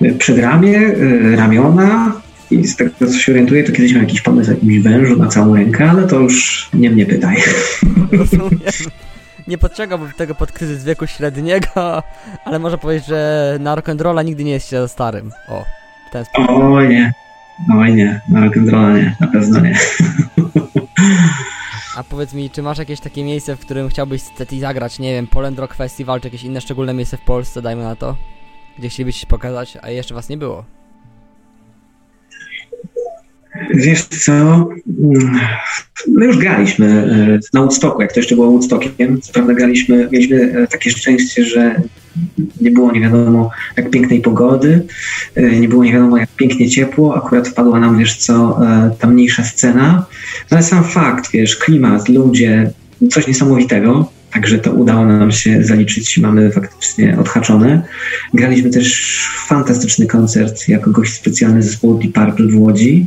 [0.00, 2.12] wiem, przedramię, e, ramiona,
[2.50, 5.26] i z tego, co się orientuję, to kiedyś miał jakiś pomysł o jakimś wężu na
[5.26, 7.36] całą rękę, ale to już nie mnie pytaj.
[8.12, 8.60] Rozumiem.
[9.48, 11.68] Nie podciągałbym tego pod kryzys wieku średniego,
[12.44, 15.32] ale można powiedzieć, że na rock'n'rolla nigdy nie jest się za starym.
[15.48, 15.64] O,
[16.08, 16.50] w ten sposób.
[16.50, 17.12] Oj nie,
[17.78, 19.74] oj nie, na rock'n'rolla nie, na pewno nie.
[21.96, 24.30] A powiedz mi, czy masz jakieś takie miejsce, w którym chciałbyś z
[24.60, 24.98] zagrać?
[24.98, 28.16] Nie wiem, Poland Rock Festival, czy jakieś inne szczególne miejsce w Polsce, dajmy na to?
[28.78, 30.64] Gdzie chcielibyście się pokazać, a jeszcze was nie było?
[33.74, 34.68] Wiesz co,
[36.08, 39.20] my już graliśmy e, na Woodstocku, jak to jeszcze było Woodstockiem.
[39.20, 41.80] Co prawda graliśmy, mieliśmy e, takie szczęście, że
[42.60, 44.82] nie było nie wiadomo jak pięknej pogody,
[45.34, 48.60] e, nie było nie wiadomo jak pięknie ciepło, akurat wpadła nam, wiesz co,
[48.98, 50.06] ta mniejsza scena.
[50.50, 52.70] No ale sam fakt, wiesz, klimat, ludzie,
[53.10, 54.10] coś niesamowitego.
[54.32, 57.82] Także to udało nam się zaliczyć, mamy faktycznie odhaczone.
[58.34, 63.06] Graliśmy też fantastyczny koncert jako gość specjalny zespołu Deep Purple w Łodzi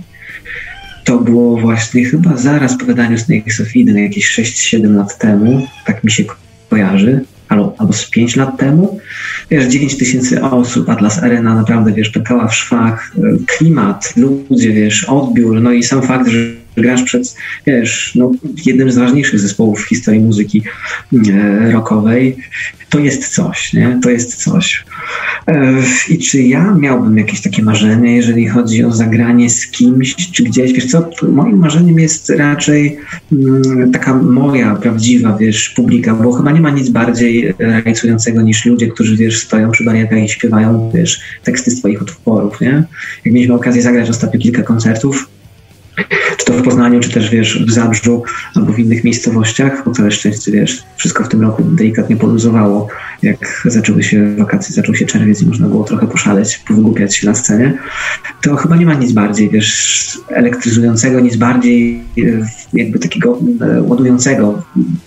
[1.10, 6.04] to było właśnie chyba zaraz po wydaniu Snakes of Eden, jakieś 6-7 lat temu, tak
[6.04, 6.24] mi się
[6.70, 9.00] kojarzy, albo, albo z 5 lat temu.
[9.52, 15.62] Wiesz, 9 tysięcy osób, Atlas Arena naprawdę, wiesz, pękała w szwach, klimat, ludzie, wiesz, odbiór,
[15.62, 17.36] no i sam fakt, że grasz przed,
[17.68, 18.32] wiesz, no,
[18.66, 20.64] jednym z ważniejszych zespołów w historii muzyki
[21.14, 22.38] e, rockowej,
[22.90, 24.00] to jest coś, nie?
[24.04, 24.86] To jest coś.
[25.48, 25.74] E,
[26.10, 30.74] I czy ja miałbym jakieś takie marzenie, jeżeli chodzi o zagranie z kimś, czy gdzieś,
[30.74, 32.98] wiesz co, moim marzeniem jest raczej
[33.32, 38.88] mm, taka moja prawdziwa, wiesz, publika, bo chyba nie ma nic bardziej rajcującego niż ludzie,
[38.88, 42.84] którzy, wiesz, stoją przy barierkach i śpiewają, wiesz, teksty swoich utworów, nie?
[43.26, 45.30] Jak mieliśmy okazję zagrać ostatnio kilka koncertów,
[46.38, 48.24] czy to w Poznaniu, czy też wiesz, w Zabrzu
[48.56, 52.88] albo w innych miejscowościach, bo całe szczęście wiesz, wszystko w tym roku delikatnie poluzowało,
[53.24, 57.36] jak zaczęły się wakacje, zaczął się czerwiec i można było trochę poszaleć, powygłupiać się na
[57.36, 57.78] scenie,
[58.42, 62.22] to chyba nie ma nic bardziej, wiesz, elektryzującego, nic bardziej e,
[62.74, 64.64] jakby takiego e, ładującego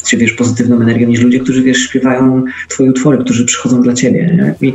[0.06, 4.36] się, wiesz, pozytywną energią niż ludzie, którzy, wiesz, śpiewają twoje utwory, którzy przychodzą dla ciebie,
[4.36, 4.68] nie?
[4.68, 4.74] I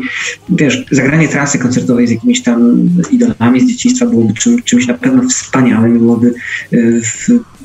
[0.50, 5.30] wiesz, zagranie trasy koncertowej z jakimiś tam idolami z dzieciństwa byłoby czym, czymś na pewno
[5.30, 6.34] wspaniałym, byłoby
[6.74, 6.78] e,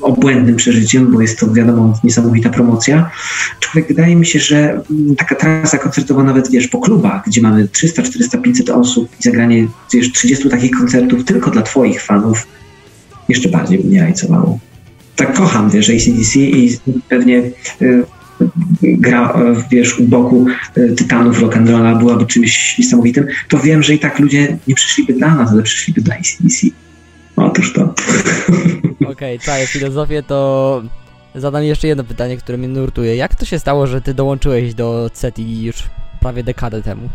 [0.01, 3.11] obłędnym przeżyciem, bo jest to wiadomo niesamowita promocja.
[3.59, 7.67] Człowiek wydaje mi się, że mm, taka trasa koncertowa nawet wiesz po klubach, gdzie mamy
[7.67, 12.47] 300, 400, 500 osób i zagranie wiesz, 30 takich koncertów tylko dla twoich fanów
[13.29, 14.59] jeszcze bardziej mnie rajcowało.
[15.15, 16.77] Tak kocham, wiesz, ACDC i
[17.09, 18.03] pewnie y,
[18.83, 19.33] gra,
[19.71, 20.45] wiesz, u boku
[20.77, 25.35] y, tytanów rock'n'rolla byłaby czymś niesamowitym, to wiem, że i tak ludzie nie przyszliby dla
[25.35, 26.67] nas, ale przyszliby dla ACDC.
[27.35, 27.81] Otóż to.
[29.01, 30.81] Okej, okay, całe filozofię to
[31.35, 33.15] zadam jeszcze jedno pytanie, które mnie nurtuje.
[33.15, 35.75] Jak to się stało, że ty dołączyłeś do CETI już
[36.19, 37.09] prawie dekadę temu?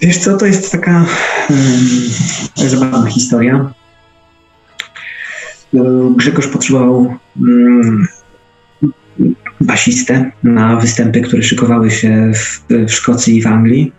[0.00, 1.06] Wiesz co, to jest taka
[1.50, 3.72] um, zabawna historia.
[6.16, 8.06] Grzegorz potrzebował um,
[9.62, 13.92] basistę na występy, które szykowały się w, w Szkocji i w Anglii,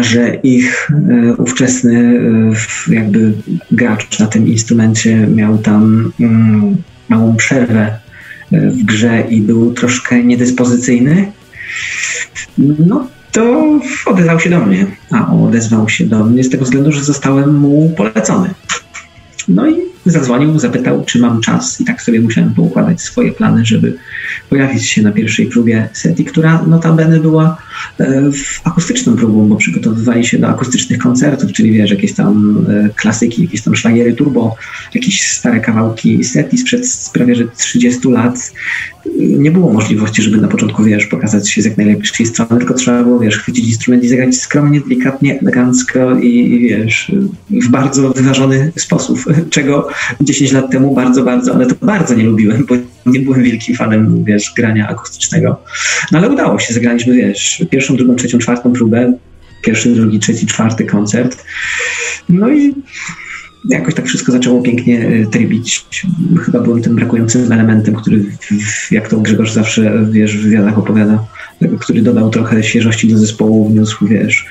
[0.00, 2.20] że ich e, ówczesny
[2.88, 3.32] e, jakby
[3.70, 6.76] gracz na tym instrumencie miał tam mm,
[7.08, 7.98] małą przerwę
[8.52, 11.32] e, w grze i był troszkę niedyspozycyjny.
[12.58, 17.04] No to odezwał się do mnie, a odezwał się do mnie z tego względu, że
[17.04, 18.50] zostałem mu polecony.
[19.48, 21.80] No i zadzwonił, zapytał, czy mam czas.
[21.80, 23.96] I tak sobie musiałem poukładać swoje plany, żeby
[24.48, 27.62] pojawić się na pierwszej próbie seti, która notabene była
[28.00, 28.30] e,
[28.64, 33.62] akustyczną próbą, bo przygotowywali się do akustycznych koncertów, czyli wiesz, jakieś tam e, klasyki, jakieś
[33.62, 34.56] tam szlagiery turbo,
[34.94, 38.52] jakieś stare kawałki seti sprzed prawie że 30 lat.
[39.18, 43.02] Nie było możliwości, żeby na początku, wiesz, pokazać się z jak najlepszej strony, tylko trzeba
[43.02, 47.12] było, wiesz, chwycić instrument i zagrać skromnie, delikatnie, elegancko i, i wiesz,
[47.50, 49.88] w bardzo wyważony sposób, czego
[50.20, 52.74] 10 lat temu bardzo, bardzo, ale to bardzo nie lubiłem, bo
[53.06, 55.62] nie byłem wielkim fanem, wiesz, grania akustycznego.
[56.12, 59.12] No ale udało się, zagraliśmy, wiesz, pierwszą, drugą, trzecią, czwartą próbę,
[59.62, 61.44] pierwszy, drugi, trzeci, czwarty koncert.
[62.28, 62.74] No i
[63.68, 65.86] jakoś tak wszystko zaczęło pięknie e, trybić.
[66.44, 68.24] Chyba byłem tym brakującym elementem, który,
[68.90, 71.24] jak to Grzegorz zawsze, wiesz, w wywiadach opowiada,
[71.80, 74.46] który dodał trochę świeżości do zespołu, wniósł, wiesz,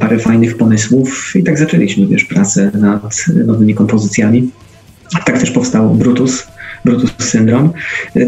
[0.00, 4.50] parę fajnych pomysłów i tak zaczęliśmy, wiesz, pracę nad nowymi kompozycjami.
[5.26, 6.46] tak też powstał Brutus,
[6.84, 7.72] Brutus Syndrom.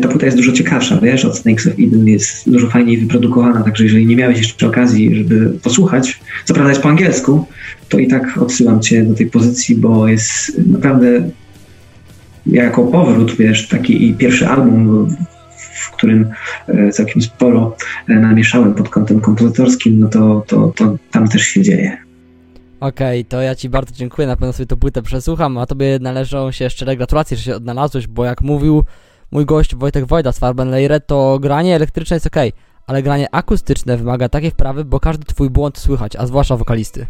[0.02, 3.84] Ta płyta jest dużo ciekawsza, wiesz, od Snakes of Eden jest dużo fajniej wyprodukowana, także
[3.84, 7.46] jeżeli nie miałeś jeszcze okazji, żeby posłuchać, co prawda jest po angielsku,
[7.88, 11.30] to i tak odsyłam cię do tej pozycji, bo jest naprawdę
[12.46, 15.08] jako powrót, wiesz, taki pierwszy album,
[15.74, 16.26] w którym
[16.68, 17.76] e, całkiem sporo
[18.08, 22.11] e, namieszałem pod kątem kompozytorskim, no to, to, to tam też się dzieje.
[22.82, 25.98] Okej, okay, to ja Ci bardzo dziękuję, na pewno sobie tę płytę przesłucham, a Tobie
[26.00, 28.84] należą się szczere gratulacje, że się odnalazłeś, bo jak mówił
[29.30, 32.36] mój gość Wojtek Wojda z Farbenleire, to granie elektryczne jest ok,
[32.86, 37.06] ale granie akustyczne wymaga takiej wprawy, bo każdy Twój błąd słychać, a zwłaszcza wokalisty.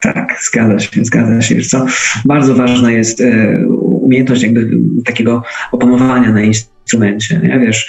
[0.00, 1.60] Tak, zgadza się, zgadza się.
[1.60, 1.86] Co,
[2.24, 4.70] bardzo ważna jest e, umiejętność jakby
[5.04, 5.42] takiego
[5.72, 6.72] opanowania na instrumencie.
[7.42, 7.60] Nie?
[7.60, 7.86] Wiesz,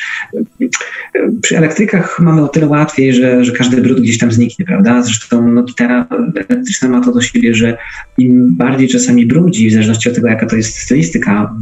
[1.41, 5.01] przy elektrykach mamy o tyle łatwiej, że, że każdy brud gdzieś tam zniknie, prawda?
[5.01, 7.78] Zresztą no, gitara elektryczna ma to do siebie, że
[8.18, 11.56] im bardziej czasami brudzi, w zależności od tego, jaka to jest stylistyka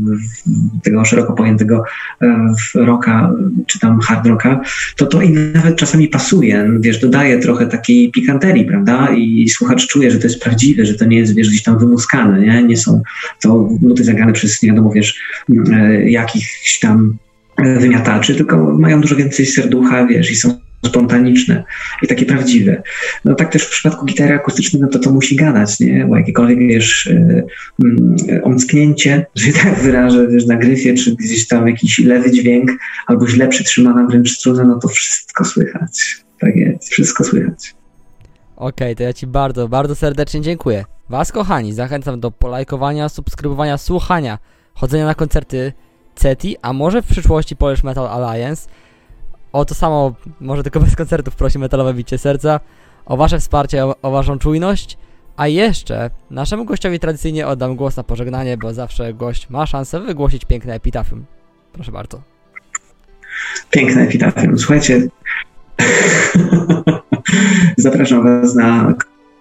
[0.83, 1.83] tego szeroko pojętego
[2.21, 3.33] e, rocka,
[3.67, 4.61] czy tam hard rocka,
[4.95, 9.07] to to im nawet czasami pasuje, wiesz, dodaje trochę takiej pikanterii, prawda?
[9.15, 12.41] I słuchacz czuje, że to jest prawdziwe, że to nie jest, wiesz, gdzieś tam wymuskane,
[12.41, 12.63] nie?
[12.63, 13.01] Nie są
[13.41, 15.19] to nuty zagrane przez, nie wiadomo, wiesz,
[15.73, 17.17] e, jakichś tam
[17.63, 21.63] wymiataczy, tylko mają dużo więcej serducha, wiesz, i są spontaniczne
[22.01, 22.83] i takie prawdziwe.
[23.25, 26.05] No tak też w przypadku gitary akustycznej, no to to musi gadać, nie?
[26.05, 27.09] Bo jakiekolwiek, wiesz,
[27.79, 32.71] yy, omsknięcie, że tak wyrażę, wiesz, na gryfie, czy gdzieś tam jakiś lewy dźwięk,
[33.07, 36.17] albo źle przytrzymana wręcz struna, no to wszystko słychać.
[36.39, 37.75] Tak jest, wszystko słychać.
[38.55, 40.85] Okej, okay, to ja Ci bardzo, bardzo serdecznie dziękuję.
[41.09, 44.37] Was, kochani, zachęcam do polajkowania, subskrybowania, słuchania,
[44.73, 45.73] chodzenia na koncerty,
[46.15, 48.69] CETI, a może w przyszłości Polish Metal Alliance.
[49.53, 52.59] O to samo, może tylko bez koncertów prosi Metalowe Bicie Serca,
[53.05, 54.97] o wasze wsparcie, o, o waszą czujność.
[55.37, 60.45] A jeszcze naszemu gościowi tradycyjnie oddam głos na pożegnanie, bo zawsze gość ma szansę wygłosić
[60.45, 61.25] piękne epitafium.
[61.73, 62.21] Proszę bardzo.
[63.69, 64.59] Piękne epitafium.
[64.59, 65.07] Słuchajcie,
[67.77, 68.93] zapraszam was na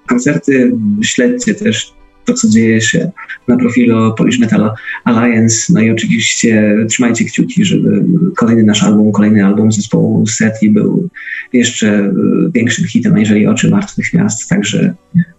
[0.06, 0.72] koncerty.
[1.02, 1.94] Śledźcie też
[2.24, 3.10] to, co dzieje się
[3.48, 4.70] na profilu Polish Metal
[5.04, 5.72] Alliance.
[5.72, 8.04] No i oczywiście trzymajcie kciuki, żeby
[8.36, 11.08] kolejny nasz album, kolejny album zespołu SETI był
[11.52, 12.12] jeszcze
[12.54, 14.48] większym hitem, jeżeli oczy martwych miast.
[14.48, 14.94] Także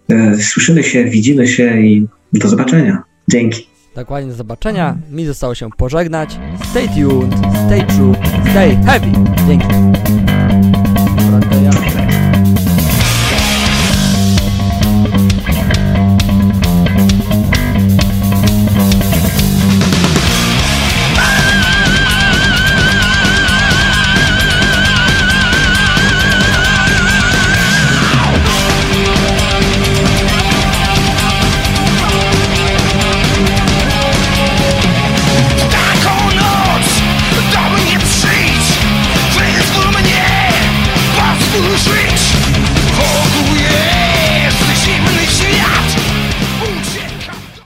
[0.08, 3.02] e, słyszymy się, widzimy się i do zobaczenia.
[3.30, 3.66] Dzięki.
[3.94, 4.96] Dokładnie do zobaczenia.
[5.10, 6.38] Mi zostało się pożegnać.
[6.70, 7.34] Stay tuned,
[7.66, 8.14] stay true,
[8.50, 9.06] stay heavy.
[9.48, 9.66] Dzięki.